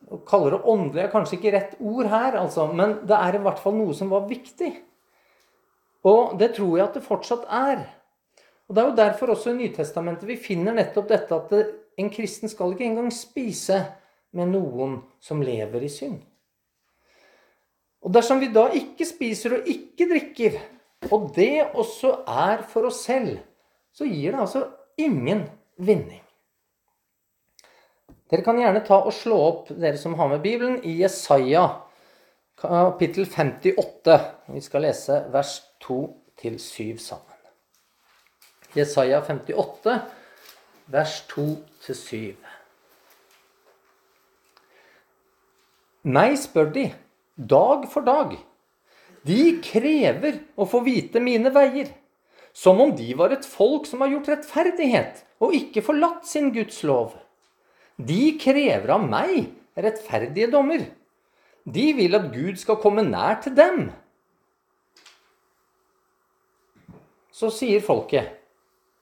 å 0.10 0.20
kalle 0.26 0.56
det 0.56 0.64
åndelig 0.74 1.04
er 1.04 1.14
kanskje 1.14 1.38
ikke 1.38 1.54
rett 1.54 1.78
ord 1.78 2.10
her, 2.10 2.40
altså, 2.42 2.66
men 2.74 2.98
det 3.06 3.14
er 3.14 3.38
i 3.38 3.44
hvert 3.46 3.62
fall 3.62 3.78
noe 3.78 3.94
som 3.94 4.10
var 4.10 4.26
viktig. 4.26 4.72
Og 6.10 6.34
det 6.42 6.56
tror 6.58 6.74
jeg 6.80 6.88
at 6.88 6.98
det 6.98 7.06
fortsatt 7.06 7.46
er. 7.46 7.86
Og 8.66 8.74
Det 8.74 8.82
er 8.82 8.90
jo 8.90 8.98
derfor 8.98 9.36
også 9.36 9.54
i 9.54 9.60
Nytestamentet 9.62 10.26
vi 10.28 10.42
finner 10.42 10.74
nettopp 10.74 11.14
dette 11.14 11.38
at 11.38 11.54
en 12.02 12.10
kristen 12.10 12.50
skal 12.50 12.74
ikke 12.74 12.90
engang 12.90 13.14
spise 13.14 13.84
med 14.34 14.50
noen 14.50 14.98
som 15.22 15.46
lever 15.46 15.86
i 15.86 15.94
synd. 15.94 16.18
Og 18.02 18.12
dersom 18.18 18.42
vi 18.42 18.50
da 18.52 18.66
ikke 18.74 19.06
spiser 19.08 19.60
og 19.60 19.70
ikke 19.70 20.10
drikker, 20.10 20.58
og 21.12 21.32
det 21.36 21.66
også 21.74 22.16
er 22.28 22.64
for 22.70 22.90
oss 22.90 23.04
selv, 23.08 23.40
så 23.94 24.08
gir 24.08 24.34
det 24.34 24.44
altså 24.46 24.68
ingen 24.98 25.46
vinning. 25.78 26.22
Dere 28.32 28.46
kan 28.46 28.58
gjerne 28.58 28.82
ta 28.86 28.98
og 29.04 29.14
slå 29.14 29.36
opp, 29.38 29.68
dere 29.70 30.00
som 30.00 30.16
har 30.18 30.32
med 30.32 30.42
Bibelen, 30.42 30.80
i 30.82 30.96
Jesaja 31.02 31.68
kapittel 32.58 33.28
58. 33.30 34.18
Vi 34.56 34.62
skal 34.64 34.86
lese 34.88 35.20
vers 35.34 35.60
2-7 35.86 36.98
sammen. 36.98 37.30
Jesaja 38.74 39.20
58, 39.22 40.00
vers 40.90 41.20
2-7. 41.30 42.34
Meg 46.04 46.34
spør 46.42 46.74
de, 46.74 46.88
dag 47.38 47.86
for 47.92 48.08
dag. 48.08 48.34
De 49.24 49.60
krever 49.64 50.42
å 50.60 50.68
få 50.68 50.82
vite 50.84 51.22
mine 51.24 51.52
veier, 51.56 51.94
som 52.54 52.82
om 52.84 52.92
de 52.96 53.14
var 53.18 53.32
et 53.34 53.48
folk 53.48 53.88
som 53.88 54.04
har 54.04 54.12
gjort 54.12 54.30
rettferdighet 54.34 55.24
og 55.44 55.56
ikke 55.58 55.84
forlatt 55.86 56.28
sin 56.28 56.52
Guds 56.56 56.82
lov. 56.88 57.16
De 57.98 58.36
krever 58.42 58.92
av 58.94 59.08
meg 59.08 59.54
rettferdige 59.80 60.52
dommer. 60.52 60.86
De 61.64 61.90
vil 61.96 62.16
at 62.18 62.32
Gud 62.34 62.60
skal 62.60 62.82
komme 62.84 63.06
nær 63.08 63.40
til 63.44 63.56
dem. 63.56 63.86
Så 67.34 67.50
sier 67.54 67.82
folket, 67.84 68.44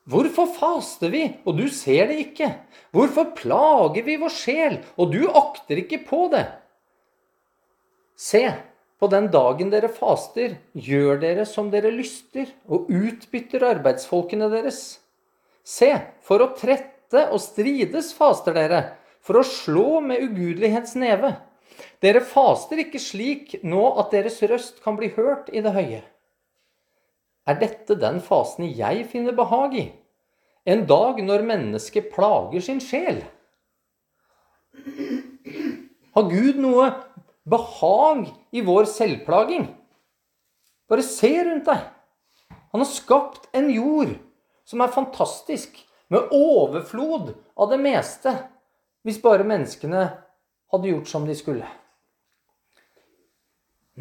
Hvorfor 0.10 0.48
faster 0.50 1.12
vi, 1.14 1.28
og 1.46 1.60
du 1.60 1.68
ser 1.70 2.10
det 2.10 2.18
ikke? 2.24 2.48
Hvorfor 2.92 3.36
plager 3.38 4.02
vi 4.04 4.18
vår 4.20 4.34
sjel, 4.34 4.80
og 4.98 5.14
du 5.14 5.28
akter 5.30 5.84
ikke 5.84 6.02
på 6.08 6.26
det? 6.34 6.48
Se, 8.18 8.42
på 9.02 9.08
den 9.10 9.32
dagen 9.34 9.72
dere 9.74 9.90
faster, 9.90 10.60
gjør 10.78 11.18
dere 11.24 11.46
som 11.50 11.72
dere 11.74 11.90
lyster, 11.90 12.52
og 12.70 12.92
utbytter 12.94 13.64
arbeidsfolkene 13.66 14.46
deres. 14.52 15.00
Se, 15.66 15.90
for 16.22 16.44
å 16.46 16.52
trette 16.54 17.24
og 17.34 17.42
strides 17.42 18.12
faster 18.14 18.54
dere, 18.54 18.84
for 19.26 19.42
å 19.42 19.48
slå 19.48 20.04
med 20.06 20.22
ugudelighetsneve. 20.28 21.34
Dere 22.02 22.22
faster 22.22 22.84
ikke 22.84 23.02
slik 23.02 23.58
nå 23.66 23.82
at 24.02 24.14
deres 24.14 24.38
røst 24.46 24.84
kan 24.86 25.00
bli 25.00 25.10
hørt 25.18 25.50
i 25.50 25.66
det 25.66 25.74
høye. 25.74 26.04
Er 27.50 27.58
dette 27.58 27.98
den 27.98 28.22
fasen 28.22 28.70
jeg 28.70 29.08
finner 29.10 29.34
behag 29.34 29.78
i? 29.82 29.88
En 30.70 30.86
dag 30.86 31.18
når 31.26 31.46
mennesket 31.48 32.12
plager 32.14 32.62
sin 32.62 32.82
sjel. 32.86 33.24
Har 36.14 36.30
Gud 36.30 36.62
noe 36.62 36.92
behag 37.43 38.27
i 38.51 38.62
vår 38.65 38.89
selvplaging? 38.89 39.67
Bare 40.89 41.06
se 41.06 41.32
rundt 41.45 41.69
deg. 41.69 41.86
Han 42.71 42.84
har 42.84 42.89
skapt 42.89 43.49
en 43.56 43.69
jord 43.71 44.15
som 44.67 44.84
er 44.84 44.93
fantastisk, 44.93 45.80
med 46.12 46.27
overflod 46.36 47.30
av 47.56 47.69
det 47.71 47.77
meste, 47.80 48.34
hvis 49.08 49.21
bare 49.23 49.47
menneskene 49.47 50.01
hadde 50.71 50.89
gjort 50.91 51.08
som 51.08 51.23
de 51.27 51.36
skulle. 51.39 51.67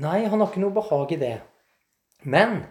Nei, 0.00 0.24
han 0.24 0.40
har 0.42 0.50
ikke 0.50 0.62
noe 0.62 0.74
behag 0.74 1.14
i 1.14 1.20
det. 1.20 1.36
Men 2.26 2.64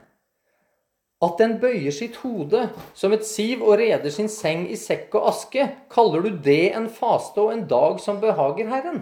at 1.23 1.39
den 1.39 1.57
bøyer 1.59 1.91
sitt 1.95 2.19
hode 2.23 2.65
som 2.95 3.15
et 3.15 3.25
siv 3.27 3.63
og 3.63 3.77
reder 3.81 4.11
sin 4.13 4.29
seng 4.31 4.65
i 4.71 4.77
sekk 4.79 5.15
og 5.19 5.31
aske, 5.33 5.65
kaller 5.91 6.23
du 6.23 6.35
det 6.43 6.73
en 6.75 6.87
faste 6.91 7.39
og 7.43 7.51
en 7.55 7.65
dag 7.67 7.99
som 8.03 8.21
behager 8.23 8.71
Herren? 8.71 9.01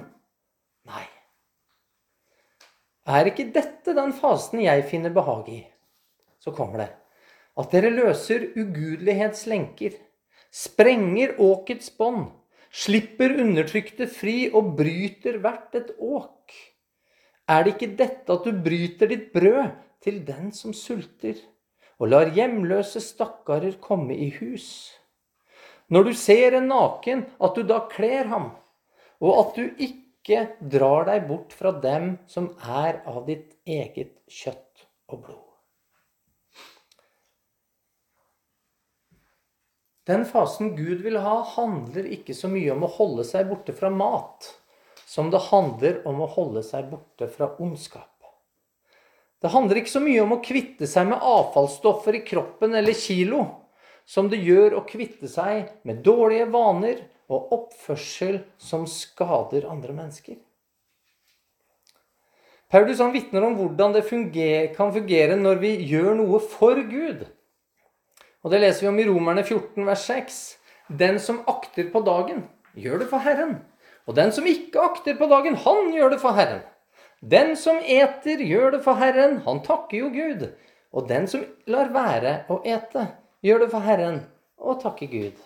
Er 3.08 3.30
ikke 3.30 3.46
dette 3.56 3.94
den 3.96 4.12
fasen 4.12 4.60
jeg 4.60 4.84
finner 4.90 5.14
behag 5.16 5.48
i? 5.48 5.62
Så 6.44 6.52
kommer 6.52 6.84
det. 6.84 6.90
At 7.58 7.72
dere 7.72 7.90
løser 7.94 8.50
ugudelighetslenker, 8.60 9.96
sprenger 10.52 11.38
åkets 11.42 11.90
bånd, 11.96 12.28
slipper 12.68 13.38
undertrykte 13.40 14.10
fri 14.12 14.50
og 14.52 14.76
bryter 14.78 15.40
hvert 15.42 15.78
et 15.80 15.94
åk. 16.04 16.52
Er 17.48 17.64
det 17.64 17.78
ikke 17.78 17.96
dette 17.96 18.36
at 18.36 18.44
du 18.44 18.60
bryter 18.64 19.10
ditt 19.10 19.32
brød 19.32 19.72
til 20.04 20.20
den 20.28 20.52
som 20.52 20.76
sulter, 20.76 21.40
og 21.98 22.12
lar 22.12 22.34
hjemløse 22.36 23.00
stakkarer 23.02 23.80
komme 23.82 24.20
i 24.20 24.30
hus? 24.42 24.68
Når 25.88 26.10
du 26.10 26.14
ser 26.20 26.60
en 26.60 26.68
naken, 26.68 27.24
at 27.40 27.56
du 27.56 27.64
da 27.64 27.80
kler 27.88 28.28
ham, 28.28 28.52
og 29.24 29.40
at 29.40 29.56
du 29.56 29.64
ikke 29.80 30.07
drar 30.60 31.08
deg 31.08 31.28
bort 31.30 31.54
fra 31.56 31.72
dem 31.72 32.18
som 32.28 32.52
er 32.60 33.02
av 33.08 33.26
ditt 33.28 33.56
eget 33.66 34.18
kjøtt 34.28 34.88
og 35.08 35.22
blod. 35.24 35.44
Den 40.08 40.24
fasen 40.28 40.76
Gud 40.78 41.02
vil 41.04 41.18
ha, 41.20 41.42
handler 41.56 42.06
ikke 42.16 42.36
så 42.36 42.48
mye 42.52 42.72
om 42.72 42.86
å 42.88 42.92
holde 42.94 43.26
seg 43.28 43.50
borte 43.50 43.74
fra 43.76 43.90
mat, 43.92 44.54
som 45.08 45.32
det 45.32 45.50
handler 45.50 46.00
om 46.08 46.22
å 46.24 46.30
holde 46.32 46.64
seg 46.64 46.88
borte 46.92 47.28
fra 47.32 47.50
ondskap. 47.64 48.14
Det 49.44 49.52
handler 49.54 49.82
ikke 49.82 49.92
så 49.98 50.02
mye 50.02 50.24
om 50.24 50.34
å 50.38 50.44
kvitte 50.44 50.88
seg 50.90 51.10
med 51.12 51.22
avfallsstoffer 51.22 52.16
i 52.18 52.24
kroppen 52.26 52.74
eller 52.80 52.96
kilo, 52.98 53.44
som 54.08 54.32
det 54.32 54.40
gjør 54.42 54.80
å 54.80 54.86
kvitte 54.88 55.28
seg 55.30 55.68
med 55.86 56.00
dårlige 56.06 56.48
vaner 56.56 57.04
og 57.28 57.54
oppførsel 57.56 58.42
som 58.58 58.86
skader 58.88 59.68
andre 59.70 59.96
mennesker. 59.96 60.38
Paulus 62.72 63.00
han 63.00 63.14
vitner 63.14 63.46
om 63.48 63.56
hvordan 63.56 63.96
det 63.96 64.06
funger, 64.10 64.74
kan 64.76 64.92
fungere 64.92 65.38
når 65.40 65.60
vi 65.62 65.74
gjør 65.88 66.18
noe 66.20 66.40
for 66.44 66.80
Gud. 66.90 67.24
Og 68.44 68.52
Det 68.52 68.60
leser 68.62 68.86
vi 68.86 68.92
om 68.92 69.00
i 69.00 69.08
Romerne 69.08 69.44
14, 69.44 69.86
vers 69.88 70.04
6. 70.08 70.40
Den 70.88 71.20
som 71.20 71.42
akter 71.48 71.90
på 71.92 72.00
dagen, 72.04 72.46
gjør 72.76 73.04
det 73.04 73.10
for 73.12 73.24
Herren. 73.24 73.58
Og 74.08 74.16
den 74.16 74.32
som 74.32 74.48
ikke 74.48 74.80
akter 74.80 75.18
på 75.20 75.28
dagen, 75.28 75.56
han 75.56 75.92
gjør 75.96 76.16
det 76.16 76.22
for 76.22 76.36
Herren. 76.36 76.62
Den 77.20 77.56
som 77.60 77.80
eter, 77.82 78.44
gjør 78.44 78.78
det 78.78 78.84
for 78.86 79.00
Herren. 79.00 79.42
Han 79.48 79.64
takker 79.66 79.98
jo 79.98 80.12
Gud. 80.14 80.48
Og 80.96 81.08
den 81.10 81.28
som 81.28 81.44
lar 81.68 81.92
være 81.92 82.44
å 82.52 82.62
ete, 82.64 83.10
gjør 83.44 83.66
det 83.66 83.72
for 83.74 83.84
Herren 83.84 84.22
og 84.58 84.80
takker 84.84 85.12
Gud. 85.12 85.42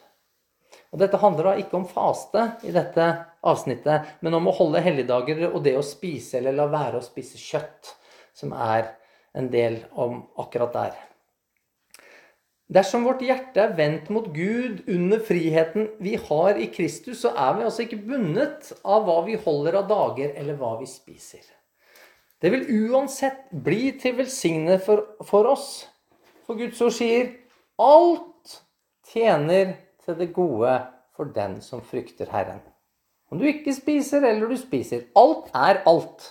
Og 0.91 0.99
Dette 0.99 1.19
handler 1.21 1.47
da 1.47 1.53
ikke 1.61 1.77
om 1.79 1.87
faste 1.87 2.43
i 2.67 2.73
dette 2.75 3.05
avsnittet, 3.47 4.09
men 4.19 4.35
om 4.35 4.49
å 4.51 4.55
holde 4.57 4.81
helligdager 4.83 5.45
og 5.49 5.61
det 5.63 5.77
å 5.79 5.85
spise 5.85 6.39
eller 6.41 6.57
la 6.57 6.67
være 6.71 6.99
å 6.99 7.05
spise 7.05 7.39
kjøtt, 7.39 7.93
som 8.35 8.51
er 8.51 8.91
en 9.37 9.47
del 9.53 9.79
om 9.95 10.19
akkurat 10.41 10.75
der. 10.75 10.99
Dersom 12.71 13.03
vårt 13.03 13.23
hjerte 13.23 13.59
er 13.65 13.73
vendt 13.75 14.07
mot 14.15 14.29
Gud 14.31 14.85
under 14.87 15.19
friheten 15.27 15.89
vi 15.99 16.15
har 16.15 16.59
i 16.59 16.69
Kristus, 16.71 17.19
så 17.23 17.33
er 17.35 17.57
vi 17.57 17.65
altså 17.67 17.83
ikke 17.83 17.99
bundet 18.07 18.69
av 18.87 19.03
hva 19.07 19.17
vi 19.25 19.35
holder 19.39 19.81
av 19.81 19.89
dager, 19.89 20.31
eller 20.39 20.59
hva 20.59 20.77
vi 20.79 20.87
spiser. 20.87 21.43
Det 22.41 22.51
vil 22.53 22.87
uansett 22.87 23.49
bli 23.51 23.91
til 23.99 24.15
velsigne 24.21 24.79
for, 24.81 25.03
for 25.27 25.51
oss. 25.51 25.67
For 26.47 26.59
Guds 26.59 26.79
ord 26.81 26.95
sier 26.95 27.33
alt 27.79 28.55
tjener 29.11 29.75
til 30.05 30.17
det 30.19 30.31
gode 30.35 30.73
for 31.15 31.31
den 31.35 31.59
som 31.61 31.83
frykter 31.85 32.29
Herren. 32.31 32.61
Om 33.31 33.39
du 33.39 33.47
ikke 33.47 33.73
spiser 33.75 34.25
eller 34.27 34.49
du 34.51 34.57
spiser. 34.59 35.07
Alt 35.15 35.51
er 35.55 35.81
alt. 35.87 36.25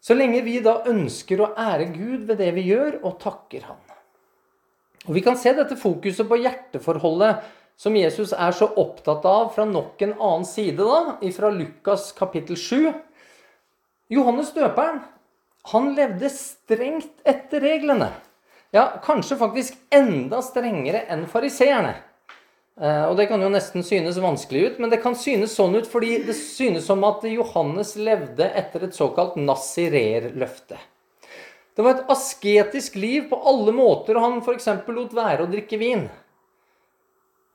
Så 0.00 0.16
lenge 0.16 0.42
vi 0.44 0.58
da 0.64 0.80
ønsker 0.90 1.40
å 1.40 1.52
ære 1.56 1.90
Gud 1.94 2.26
ved 2.28 2.40
det 2.40 2.50
vi 2.56 2.66
gjør, 2.70 3.02
og 3.04 3.18
takker 3.22 3.68
Han. 3.68 3.80
Og 5.08 5.14
Vi 5.16 5.22
kan 5.24 5.36
se 5.40 5.52
dette 5.56 5.78
fokuset 5.80 6.28
på 6.28 6.40
hjerteforholdet 6.40 7.46
som 7.80 7.96
Jesus 7.96 8.34
er 8.36 8.52
så 8.52 8.68
opptatt 8.76 9.24
av 9.24 9.54
fra 9.54 9.64
nok 9.64 10.02
en 10.04 10.12
annen 10.18 10.44
side, 10.44 10.84
da, 10.84 11.16
fra 11.32 11.48
Lukas 11.54 12.10
kapittel 12.16 12.58
7. 12.60 12.90
Johannes 14.12 14.52
døperen 14.52 15.00
han 15.70 15.92
levde 15.96 16.28
strengt 16.32 17.24
etter 17.28 17.62
reglene. 17.64 18.10
Ja, 18.70 19.00
kanskje 19.02 19.38
faktisk 19.40 19.78
enda 19.90 20.42
strengere 20.46 21.02
enn 21.10 21.26
fariseerne. 21.30 21.96
Eh, 22.80 23.02
og 23.04 23.16
det 23.18 23.26
kan 23.28 23.42
jo 23.42 23.50
nesten 23.50 23.84
synes 23.84 24.20
vanskelig 24.22 24.62
ut, 24.66 24.78
men 24.78 24.92
det 24.92 25.00
kan 25.02 25.16
synes 25.18 25.56
sånn 25.58 25.74
ut 25.76 25.88
fordi 25.90 26.20
det 26.24 26.36
synes 26.38 26.86
som 26.86 27.02
at 27.04 27.26
Johannes 27.28 27.96
levde 27.98 28.46
etter 28.46 28.86
et 28.86 28.96
såkalt 28.96 29.34
nazirer-løfte. 29.40 30.78
Det 31.74 31.84
var 31.84 31.96
et 31.96 32.12
asketisk 32.12 32.96
liv 33.00 33.26
på 33.30 33.38
alle 33.46 33.74
måter, 33.74 34.16
og 34.16 34.24
han 34.24 34.40
f.eks. 34.44 34.68
lot 34.86 35.12
være 35.16 35.44
å 35.44 35.50
drikke 35.50 35.78
vin. 35.80 36.06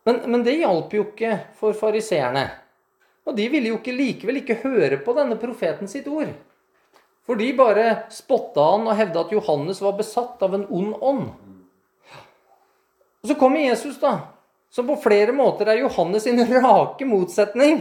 Men, 0.06 0.22
men 0.30 0.44
det 0.46 0.60
hjalp 0.60 0.94
jo 0.94 1.08
ikke 1.08 1.32
for 1.58 1.78
fariseerne. 1.78 2.46
Og 3.26 3.34
de 3.38 3.48
ville 3.50 3.72
jo 3.72 3.80
ikke 3.80 3.96
likevel 3.96 4.44
ikke 4.44 4.60
høre 4.62 5.00
på 5.02 5.16
denne 5.18 5.38
profeten 5.42 5.90
sitt 5.90 6.08
ord. 6.12 6.30
For 7.26 7.40
de 7.40 7.50
bare 7.58 7.88
spotta 8.14 8.70
han 8.76 8.86
og 8.86 8.98
hevda 9.00 9.26
at 9.26 9.34
Johannes 9.34 9.82
var 9.82 9.98
besatt 9.98 10.44
av 10.46 10.54
en 10.58 10.68
ond 10.70 10.94
ånd. 11.02 11.28
Og 13.26 13.32
så 13.32 13.38
kommer 13.40 13.64
Jesus, 13.66 13.98
da, 13.98 14.20
som 14.70 14.86
på 14.86 15.00
flere 15.02 15.34
måter 15.34 15.72
er 15.72 15.82
Johannes 15.82 16.28
sin 16.28 16.38
rake 16.46 17.08
motsetning. 17.10 17.80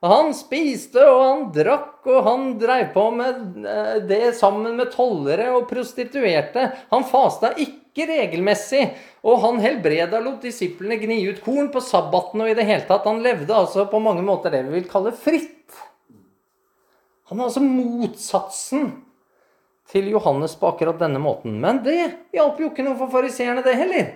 Han 0.00 0.30
spiste 0.36 1.02
og 1.02 1.18
han 1.20 1.40
drakk, 1.52 2.06
og 2.06 2.22
han 2.24 2.46
dreiv 2.60 2.92
på 2.94 3.04
med 3.18 3.66
eh, 3.66 3.96
det 4.06 4.30
sammen 4.38 4.78
med 4.78 4.92
tollere 4.94 5.50
og 5.56 5.66
prostituerte. 5.68 6.68
Han 6.92 7.04
fasta 7.04 7.50
ikke 7.58 8.06
regelmessig, 8.06 8.84
og 9.26 9.42
han 9.42 9.58
helbreda 9.60 10.22
lot 10.22 10.46
disiplene 10.46 11.00
gni 11.02 11.18
ut 11.26 11.42
korn 11.42 11.72
på 11.74 11.82
sabbaten 11.82 12.44
og 12.44 12.52
i 12.52 12.56
det 12.56 12.68
hele 12.68 12.86
tatt. 12.86 13.10
Han 13.10 13.24
levde 13.26 13.52
altså 13.58 13.88
på 13.90 14.00
mange 14.00 14.22
måter 14.24 14.54
det 14.54 14.62
vi 14.68 14.78
vil 14.78 14.88
kalle 14.88 15.12
fritt. 15.12 15.56
Han 17.28 17.40
er 17.40 17.48
altså 17.48 17.60
motsatsen 17.64 18.88
til 19.88 20.08
Johannes 20.12 20.54
på 20.56 20.70
akkurat 20.70 21.00
denne 21.00 21.20
måten. 21.20 21.58
Men 21.60 21.82
det 21.84 22.00
hjalp 22.36 22.60
jo 22.60 22.70
ikke 22.70 22.84
noe 22.86 22.96
for 23.00 23.12
fariseerne, 23.12 23.64
det 23.64 23.76
heller. 23.76 24.10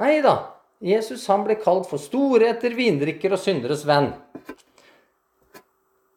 Nei 0.00 0.16
da. 0.24 0.36
Jesus 0.82 1.28
han 1.30 1.44
ble 1.46 1.54
kalt 1.62 1.86
for 1.86 2.02
storheter, 2.02 2.74
vindrikker 2.74 3.36
og 3.36 3.40
synderes 3.40 3.84
venn. 3.86 4.10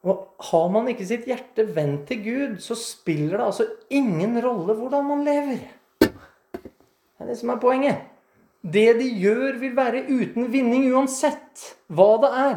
Og 0.05 0.23
Har 0.51 0.67
man 0.69 0.89
ikke 0.91 1.05
sitt 1.07 1.25
hjerte 1.25 1.65
vendt 1.73 2.07
til 2.09 2.19
Gud, 2.21 2.57
så 2.61 2.77
spiller 2.77 3.39
det 3.39 3.45
altså 3.45 3.65
ingen 3.89 4.37
rolle 4.43 4.75
hvordan 4.77 5.07
man 5.07 5.23
lever. 5.25 5.63
Det 6.01 7.23
er 7.23 7.31
det 7.31 7.37
som 7.39 7.53
er 7.53 7.61
poenget. 7.61 8.03
Det 8.61 8.87
de 8.99 9.07
gjør, 9.21 9.57
vil 9.61 9.75
være 9.77 10.03
uten 10.09 10.49
vinning 10.53 10.87
uansett 10.93 11.63
hva 11.93 12.09
det 12.21 12.31
er. 12.41 12.55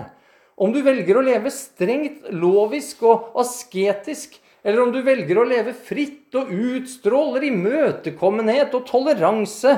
Om 0.59 0.75
du 0.75 0.81
velger 0.83 1.18
å 1.18 1.23
leve 1.23 1.53
strengt 1.55 2.27
lovisk 2.35 3.05
og 3.07 3.38
asketisk, 3.38 4.35
eller 4.66 4.83
om 4.83 4.92
du 4.92 4.99
velger 5.07 5.38
å 5.38 5.47
leve 5.47 5.73
fritt 5.73 6.35
og 6.38 6.51
utstråler 6.51 7.47
imøtekommenhet 7.47 8.75
og 8.75 8.87
toleranse, 8.88 9.75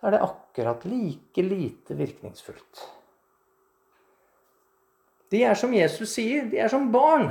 så 0.00 0.08
er 0.08 0.16
det 0.16 0.24
akkurat 0.24 0.86
like 0.88 1.44
lite 1.44 1.96
virkningsfullt. 1.98 2.84
De 5.32 5.42
er 5.44 5.56
som 5.58 5.72
Jesus 5.74 6.14
sier, 6.16 6.48
de 6.48 6.60
er 6.62 6.72
som 6.72 6.88
barn 6.94 7.30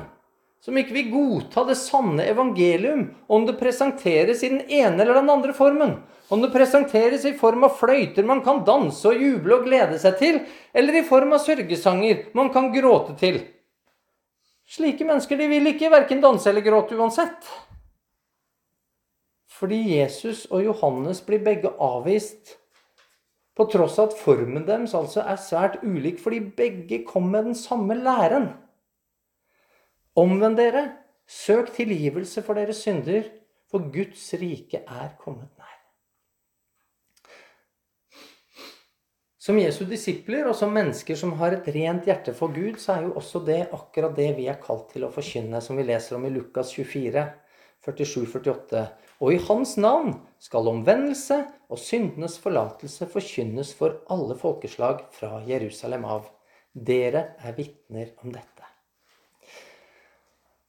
som 0.64 0.78
ikke 0.80 0.96
vil 0.96 1.12
godta 1.12 1.66
det 1.68 1.76
sanne 1.76 2.24
evangelium 2.24 3.10
om 3.28 3.44
det 3.48 3.58
presenteres 3.60 4.46
i 4.46 4.52
den 4.54 4.62
ene 4.72 5.02
eller 5.04 5.20
den 5.20 5.32
andre 5.34 5.56
formen. 5.56 5.98
Om 6.32 6.42
det 6.42 6.54
presenteres 6.54 7.26
i 7.28 7.34
form 7.38 7.66
av 7.68 7.76
fløyter 7.82 8.24
man 8.24 8.40
kan 8.46 8.64
danse 8.66 9.04
og 9.10 9.20
juble 9.20 9.58
og 9.58 9.68
glede 9.68 10.00
seg 10.00 10.16
til, 10.22 10.40
eller 10.72 11.02
i 11.02 11.04
form 11.06 11.36
av 11.36 11.44
sørgesanger 11.44 12.30
man 12.38 12.54
kan 12.56 12.72
gråte 12.72 13.18
til. 13.20 13.42
Slike 14.64 15.04
mennesker 15.06 15.38
de 15.38 15.50
vil 15.52 15.68
ikke 15.74 15.92
verken 15.92 16.24
danse 16.24 16.48
eller 16.50 16.64
gråte 16.66 16.96
uansett. 16.96 17.52
fordi 19.54 19.78
Jesus 20.00 20.48
og 20.52 20.64
Johannes 20.66 21.22
blir 21.24 21.40
begge 21.40 21.70
avvist. 21.80 22.58
På 23.56 23.68
tross 23.72 24.00
av 24.02 24.10
at 24.10 24.18
formen 24.18 24.66
deres 24.68 24.96
altså 24.98 25.22
er 25.22 25.38
svært 25.40 25.78
ulik, 25.84 26.18
fordi 26.20 26.40
begge 26.58 27.04
kom 27.08 27.30
med 27.32 27.46
den 27.46 27.56
samme 27.56 27.96
læren. 27.96 28.50
Omvend 30.16 30.60
dere, 30.60 30.84
søk 31.26 31.72
tilgivelse 31.74 32.44
for 32.46 32.54
deres 32.54 32.84
synder, 32.86 33.26
for 33.72 33.88
Guds 33.94 34.28
rike 34.38 34.84
er 34.86 35.16
kommet 35.18 35.50
nær. 35.58 35.72
Som 39.42 39.58
Jesu 39.60 39.82
disipler 39.90 40.46
og 40.48 40.54
som 40.56 40.72
mennesker 40.72 41.18
som 41.20 41.34
har 41.40 41.58
et 41.58 41.66
rent 41.76 42.06
hjerte 42.08 42.32
for 42.38 42.54
Gud, 42.54 42.78
så 42.80 42.94
er 42.94 43.08
jo 43.08 43.16
også 43.20 43.42
det 43.44 43.64
akkurat 43.76 44.14
det 44.16 44.30
vi 44.38 44.46
er 44.48 44.62
kalt 44.62 44.94
til 44.94 45.04
å 45.04 45.12
forkynne, 45.12 45.60
som 45.66 45.82
vi 45.82 45.88
leser 45.90 46.16
om 46.16 46.30
i 46.30 46.32
Lukas 46.32 46.72
24, 46.78 47.26
47-48. 47.84 48.86
Og 49.20 49.34
i 49.34 49.42
Hans 49.50 49.76
navn 49.82 50.14
skal 50.40 50.70
omvendelse 50.72 51.42
og 51.74 51.82
syndenes 51.82 52.38
forlatelse 52.40 53.10
forkynnes 53.12 53.74
for 53.76 54.04
alle 54.14 54.38
folkeslag 54.40 55.08
fra 55.18 55.42
Jerusalem 55.50 56.06
av. 56.06 56.30
Dere 56.72 57.34
er 57.42 57.58
vitner 57.58 58.14
om 58.22 58.32
dette. 58.32 58.53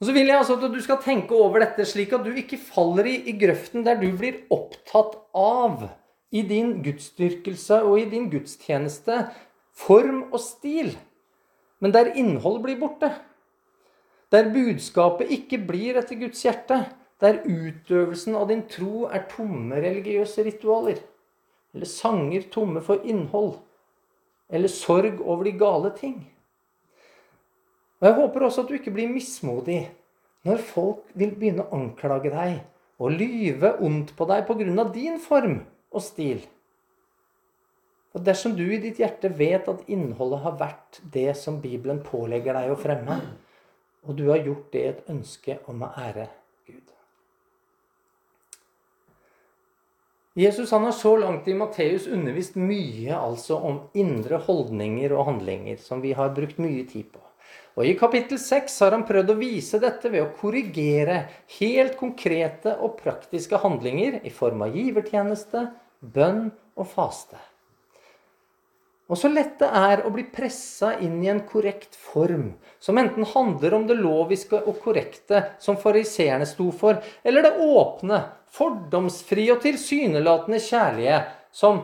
Og 0.00 0.08
så 0.08 0.14
vil 0.14 0.26
jeg 0.26 0.36
altså 0.36 0.56
at 0.58 0.72
du 0.72 0.80
skal 0.82 1.02
tenke 1.02 1.36
over 1.38 1.62
dette 1.62 1.86
slik 1.86 2.12
at 2.12 2.24
du 2.26 2.32
ikke 2.34 2.58
faller 2.60 3.06
i, 3.08 3.16
i 3.30 3.36
grøften 3.38 3.86
der 3.86 4.00
du 4.00 4.08
blir 4.18 4.42
opptatt 4.52 5.16
av 5.38 5.86
i 6.34 6.42
din 6.42 6.80
gudsdyrkelse 6.82 7.78
og 7.86 8.00
i 8.00 8.08
din 8.10 8.26
gudstjeneste 8.32 9.20
form 9.74 10.24
og 10.32 10.40
stil, 10.42 10.94
men 11.82 11.94
der 11.94 12.14
innholdet 12.18 12.64
blir 12.64 12.80
borte. 12.80 13.10
Der 14.34 14.50
budskapet 14.50 15.30
ikke 15.30 15.60
blir 15.68 15.98
etter 16.00 16.18
Guds 16.18 16.42
hjerte. 16.42 16.80
Der 17.22 17.42
utøvelsen 17.46 18.34
av 18.34 18.48
din 18.50 18.64
tro 18.70 19.04
er 19.06 19.28
tomme 19.30 19.78
religiøse 19.78 20.42
ritualer. 20.46 20.98
Eller 21.74 21.90
sanger 21.90 22.48
tomme 22.50 22.82
for 22.82 23.04
innhold. 23.06 23.60
Eller 24.50 24.68
sorg 24.68 25.20
over 25.22 25.44
de 25.46 25.52
gale 25.58 25.92
ting. 25.94 26.16
Og 28.00 28.08
Jeg 28.08 28.16
håper 28.18 28.46
også 28.46 28.64
at 28.64 28.70
du 28.70 28.78
ikke 28.78 28.94
blir 28.94 29.12
mismodig 29.12 29.82
når 30.44 30.60
folk 30.60 31.12
vil 31.16 31.32
begynne 31.38 31.64
å 31.64 31.76
anklage 31.76 32.32
deg 32.32 32.58
og 33.00 33.14
lyve 33.14 33.74
ondt 33.82 34.12
på 34.16 34.26
deg 34.28 34.44
pga. 34.46 34.84
din 34.92 35.18
form 35.20 35.62
og 35.90 36.02
stil. 36.02 36.44
Og 38.14 38.22
dersom 38.22 38.54
du 38.54 38.62
i 38.62 38.78
ditt 38.78 39.00
hjerte 39.02 39.28
vet 39.28 39.68
at 39.68 39.88
innholdet 39.90 40.44
har 40.44 40.58
vært 40.60 41.00
det 41.02 41.32
som 41.36 41.60
Bibelen 41.60 42.02
pålegger 42.04 42.54
deg 42.54 42.70
å 42.70 42.78
fremme, 42.78 43.18
og 44.06 44.16
du 44.16 44.28
har 44.28 44.44
gjort 44.44 44.70
det 44.72 44.84
et 44.86 45.10
ønske 45.10 45.58
om 45.66 45.82
å 45.82 45.90
ære 45.98 46.28
Gud 46.68 46.92
Jesus 50.34 50.70
han 50.74 50.84
har 50.84 50.94
så 50.94 51.16
langt 51.16 51.48
i 51.48 51.54
Matteus 51.54 52.06
undervist 52.06 52.56
mye 52.58 53.16
altså 53.16 53.58
om 53.58 53.80
indre 53.94 54.40
holdninger 54.42 55.14
og 55.14 55.28
handlinger, 55.30 55.78
som 55.78 56.02
vi 56.02 56.12
har 56.12 56.34
brukt 56.34 56.58
mye 56.58 56.82
tid 56.90 57.06
på. 57.14 57.23
Og 57.74 57.88
I 57.88 57.96
kapittel 57.98 58.38
6 58.38 58.76
har 58.84 58.94
han 58.94 59.06
prøvd 59.06 59.32
å 59.32 59.38
vise 59.40 59.80
dette 59.82 60.10
ved 60.12 60.22
å 60.22 60.34
korrigere 60.38 61.24
helt 61.56 61.96
konkrete 61.98 62.76
og 62.78 63.00
praktiske 63.00 63.58
handlinger 63.64 64.20
i 64.22 64.30
form 64.30 64.62
av 64.66 64.76
givertjeneste, 64.78 65.66
bønn 65.98 66.46
og 66.78 66.86
faste. 66.92 67.40
Og 69.10 69.18
så 69.20 69.28
lett 69.28 69.58
det 69.60 69.68
er 69.68 70.04
å 70.06 70.12
bli 70.14 70.22
pressa 70.32 70.94
inn 71.04 71.18
i 71.20 71.28
en 71.28 71.42
korrekt 71.44 71.98
form, 71.98 72.54
som 72.80 72.96
enten 72.96 73.26
handler 73.34 73.76
om 73.76 73.84
det 73.90 73.98
loviske 73.98 74.62
og 74.62 74.78
korrekte, 74.80 75.42
som 75.60 75.76
fariseerne 75.76 76.46
sto 76.48 76.70
for, 76.72 77.02
eller 77.26 77.44
det 77.44 77.52
åpne, 77.60 78.22
fordomsfrie 78.54 79.52
og 79.52 79.60
tilsynelatende 79.66 80.62
kjærlige, 80.62 81.20
som 81.52 81.82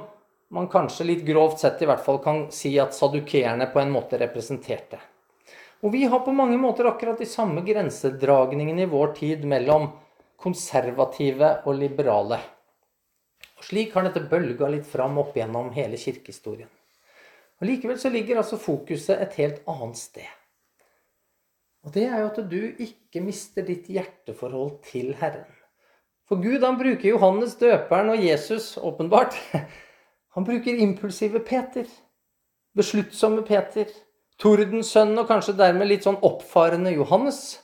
man 0.55 0.71
kanskje 0.71 1.11
litt 1.11 1.27
grovt 1.27 1.61
sett 1.61 1.83
i 1.83 1.91
hvert 1.91 2.03
fall 2.07 2.23
kan 2.25 2.47
si 2.55 2.73
at 2.81 2.97
sadukeerne 2.97 3.69
på 3.71 3.83
en 3.83 3.93
måte 3.93 4.19
representerte. 4.23 5.03
Og 5.81 5.93
vi 5.93 6.05
har 6.05 6.21
på 6.25 6.33
mange 6.37 6.59
måter 6.61 6.89
akkurat 6.91 7.19
de 7.19 7.29
samme 7.29 7.63
grensedragningene 7.65 8.85
i 8.85 8.91
vår 8.91 9.15
tid 9.17 9.47
mellom 9.49 9.89
konservative 10.41 11.55
og 11.65 11.79
liberale. 11.81 12.41
Og 13.57 13.65
Slik 13.65 13.95
har 13.97 14.05
dette 14.05 14.27
bølga 14.29 14.69
litt 14.73 14.89
fram 14.89 15.19
opp 15.21 15.37
gjennom 15.37 15.71
hele 15.77 16.01
kirkehistorien. 16.01 16.69
Og 17.61 17.69
Likevel 17.69 17.99
så 18.01 18.09
ligger 18.13 18.41
altså 18.41 18.57
fokuset 18.61 19.21
et 19.21 19.37
helt 19.41 19.65
annet 19.69 20.01
sted. 20.01 20.29
Og 21.85 21.93
det 21.97 22.07
er 22.09 22.23
jo 22.23 22.29
at 22.29 22.41
du 22.49 22.61
ikke 22.85 23.23
mister 23.25 23.65
ditt 23.65 23.89
hjerteforhold 23.89 24.79
til 24.89 25.15
Herren. 25.21 25.49
For 26.29 26.41
Gud 26.41 26.65
han 26.65 26.79
bruker 26.81 27.09
Johannes 27.09 27.57
døperen 27.61 28.13
og 28.13 28.25
Jesus 28.25 28.77
åpenbart. 28.79 29.37
Han 30.37 30.45
bruker 30.47 30.79
impulsive 30.79 31.41
Peter. 31.43 31.89
Besluttsomme 32.79 33.43
Peter. 33.43 33.89
Tordensønnen 34.41 35.21
og 35.21 35.29
kanskje 35.29 35.57
dermed 35.59 35.91
litt 35.91 36.07
sånn 36.07 36.21
oppfarende 36.25 36.95
Johannes. 36.95 37.59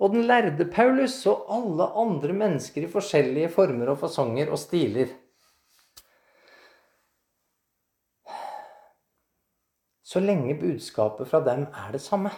Og 0.00 0.14
den 0.14 0.24
lærde 0.28 0.64
Paulus 0.72 1.18
og 1.30 1.44
alle 1.52 1.90
andre 2.00 2.34
mennesker 2.36 2.86
i 2.86 2.90
forskjellige 2.90 3.52
former 3.54 3.92
og 3.92 4.00
fasonger 4.00 4.50
og 4.50 4.58
stiler. 4.58 5.12
så 10.14 10.22
lenge 10.22 10.54
budskapet 10.54 11.26
fra 11.26 11.40
dem 11.42 11.66
er 11.74 11.94
det 11.94 12.02
samme. 12.04 12.30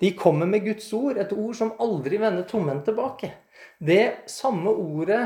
De 0.00 0.10
kommer 0.16 0.48
med 0.48 0.64
Guds 0.64 0.88
ord, 0.96 1.18
et 1.20 1.32
ord 1.32 1.54
som 1.54 1.74
aldri 1.82 2.18
vender 2.18 2.46
tomhendt 2.48 2.88
tilbake. 2.88 3.30
Det 3.78 4.26
samme 4.30 4.72
ordet 4.72 5.20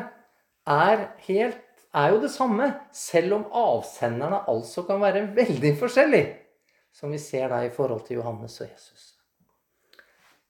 er, 0.67 1.07
helt, 1.29 1.63
er 1.95 2.13
jo 2.13 2.21
det 2.21 2.33
samme, 2.35 2.69
selv 2.93 3.39
om 3.39 3.47
avsenderne 3.49 4.43
altså 4.51 4.85
kan 4.85 5.01
være 5.01 5.29
veldig 5.37 5.73
forskjellige. 5.81 6.44
Som 6.95 7.11
vi 7.11 7.19
ser 7.19 7.51
da 7.51 7.61
i 7.65 7.73
forhold 7.75 8.07
til 8.07 8.21
Johannes 8.21 8.61
og 8.63 8.69
Jesus. 8.69 9.11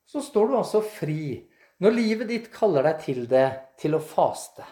Så 0.05 0.21
står 0.23 0.51
du 0.51 0.57
altså 0.59 0.85
fri 0.85 1.41
når 1.83 1.97
livet 1.97 2.31
ditt 2.31 2.51
kaller 2.55 2.85
deg 2.87 3.01
til 3.03 3.25
det, 3.31 3.49
til 3.81 3.97
å 3.97 4.03
faste. 4.03 4.65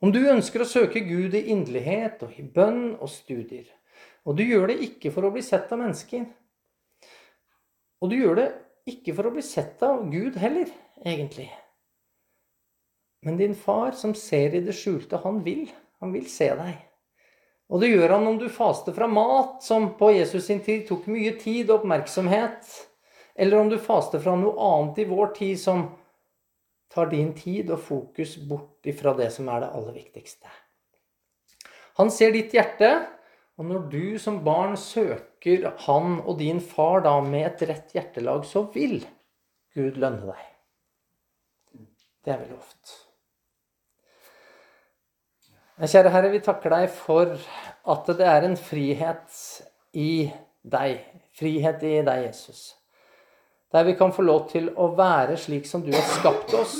Om 0.00 0.12
du 0.14 0.22
ønsker 0.30 0.62
å 0.62 0.68
søke 0.68 1.02
Gud 1.04 1.34
i 1.36 1.48
inderlighet 1.52 2.22
og 2.24 2.38
i 2.38 2.44
bønn 2.44 2.94
og 2.94 3.10
studier, 3.12 3.66
og 4.26 4.38
du 4.38 4.42
gjør 4.46 4.70
det 4.72 4.80
ikke 4.86 5.12
for 5.14 5.26
å 5.26 5.32
bli 5.34 5.42
sett 5.44 5.70
av 5.72 5.80
mennesker. 5.82 6.24
Og 8.02 8.10
du 8.10 8.16
gjør 8.18 8.40
det 8.40 8.48
ikke 8.90 9.14
for 9.16 9.28
å 9.28 9.34
bli 9.34 9.44
sett 9.44 9.82
av 9.86 10.04
Gud 10.10 10.38
heller, 10.40 10.70
egentlig. 11.02 11.48
Men 13.26 13.38
din 13.40 13.54
far 13.58 13.96
som 13.98 14.14
ser 14.14 14.54
i 14.54 14.62
det 14.62 14.74
skjulte, 14.76 15.20
han 15.22 15.42
vil. 15.46 15.66
Han 16.02 16.12
vil 16.14 16.26
se 16.30 16.50
deg. 16.58 16.85
Og 17.66 17.82
det 17.82 17.90
gjør 17.90 18.14
han 18.14 18.26
om 18.30 18.36
du 18.38 18.46
faster 18.52 18.94
fra 18.94 19.08
mat, 19.10 19.58
som 19.64 19.90
på 19.98 20.12
Jesus 20.14 20.46
sin 20.46 20.62
tid 20.62 20.84
tok 20.86 21.08
mye 21.10 21.32
tid 21.40 21.70
og 21.70 21.80
oppmerksomhet, 21.80 22.68
eller 23.34 23.58
om 23.58 23.70
du 23.70 23.78
faster 23.82 24.22
fra 24.22 24.36
noe 24.38 24.54
annet 24.68 25.02
i 25.02 25.08
vår 25.10 25.32
tid 25.36 25.58
som 25.60 25.88
tar 26.92 27.10
din 27.10 27.32
tid 27.36 27.72
og 27.74 27.82
fokus 27.82 28.36
bort 28.48 28.86
ifra 28.88 29.12
det 29.18 29.28
som 29.34 29.50
er 29.52 29.64
det 29.64 29.72
aller 29.74 29.98
viktigste. 29.98 30.48
Han 31.98 32.12
ser 32.12 32.32
ditt 32.36 32.54
hjerte, 32.54 32.90
og 33.56 33.68
når 33.68 33.86
du 33.92 34.18
som 34.20 34.42
barn 34.44 34.76
søker 34.76 35.70
han 35.86 36.20
og 36.20 36.38
din 36.40 36.60
far 36.60 37.02
da 37.06 37.16
med 37.24 37.48
et 37.48 37.66
rett 37.70 37.96
hjertelag, 37.96 38.44
så 38.44 38.66
vil 38.74 39.00
Gud 39.76 39.98
lønne 40.00 40.28
deg. 40.28 40.46
Det 42.24 42.34
er 42.34 42.40
vel 42.42 42.54
lovt. 42.56 43.05
Kjære 45.76 46.10
Herre, 46.14 46.32
vi 46.32 46.40
takker 46.40 46.72
deg 46.72 46.86
for 46.88 47.34
at 47.92 48.12
det 48.16 48.26
er 48.26 48.46
en 48.48 48.56
frihet 48.56 49.40
i 49.92 50.28
deg. 50.64 51.02
Frihet 51.36 51.82
i 51.84 51.98
deg, 52.00 52.22
Jesus. 52.30 52.70
Der 53.72 53.84
vi 53.84 53.96
kan 53.98 54.14
få 54.14 54.24
lov 54.24 54.46
til 54.48 54.70
å 54.72 54.92
være 54.96 55.36
slik 55.36 55.68
som 55.68 55.84
du 55.84 55.92
har 55.92 56.06
skapt 56.16 56.54
oss 56.56 56.78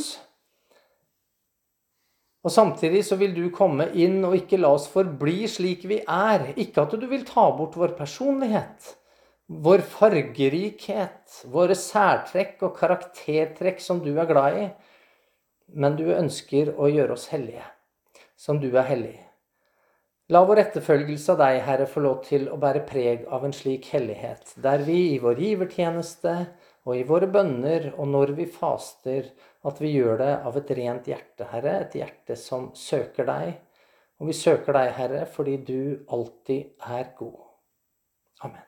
og 2.47 2.53
Samtidig 2.55 3.01
så 3.03 3.16
vil 3.18 3.32
du 3.34 3.49
komme 3.51 3.88
inn 3.99 4.20
og 4.22 4.36
ikke 4.38 4.61
la 4.61 4.68
oss 4.76 4.86
forbli 4.92 5.49
slik 5.51 5.82
vi 5.90 5.99
er. 5.99 6.53
Ikke 6.55 6.84
at 6.84 6.92
du 6.94 7.07
vil 7.11 7.24
ta 7.26 7.49
bort 7.57 7.74
vår 7.74 7.97
personlighet, 7.99 8.92
vår 9.51 9.82
fargerikhet, 9.82 11.40
våre 11.51 11.74
særtrekk 11.74 12.62
og 12.68 12.78
karaktertrekk 12.78 13.82
som 13.82 13.99
du 14.05 14.12
er 14.14 14.30
glad 14.30 14.61
i. 14.61 14.68
Men 15.74 15.99
du 15.99 16.05
ønsker 16.14 16.70
å 16.78 16.86
gjøre 16.86 17.16
oss 17.16 17.26
hellige, 17.32 17.66
som 18.47 18.61
du 18.62 18.68
er 18.70 18.86
hellig. 18.86 19.16
La 20.30 20.42
vår 20.47 20.59
etterfølgelse 20.64 21.34
av 21.34 21.42
deg, 21.42 21.61
Herre, 21.66 21.86
få 21.90 22.03
lov 22.03 22.22
til 22.26 22.49
å 22.51 22.57
bære 22.62 22.82
preg 22.88 23.26
av 23.30 23.44
en 23.47 23.55
slik 23.55 23.86
hellighet, 23.94 24.57
der 24.62 24.82
vi 24.86 24.99
i 25.12 25.20
vår 25.22 25.38
givertjeneste 25.38 26.34
og 26.86 26.94
i 26.99 27.05
våre 27.07 27.28
bønner 27.30 27.92
og 27.94 28.11
når 28.11 28.34
vi 28.38 28.49
faster, 28.51 29.30
at 29.66 29.82
vi 29.82 29.92
gjør 29.94 30.18
det 30.22 30.32
av 30.51 30.59
et 30.59 30.72
rent 30.78 31.11
hjerte, 31.11 31.47
Herre. 31.51 31.80
Et 31.86 31.99
hjerte 32.03 32.38
som 32.38 32.70
søker 32.78 33.26
deg. 33.30 33.57
Og 34.18 34.30
vi 34.30 34.38
søker 34.38 34.78
deg, 34.78 34.94
Herre, 34.99 35.26
fordi 35.30 35.59
du 35.66 36.07
alltid 36.14 36.86
er 36.90 37.12
god. 37.18 37.42
Amen. 38.47 38.65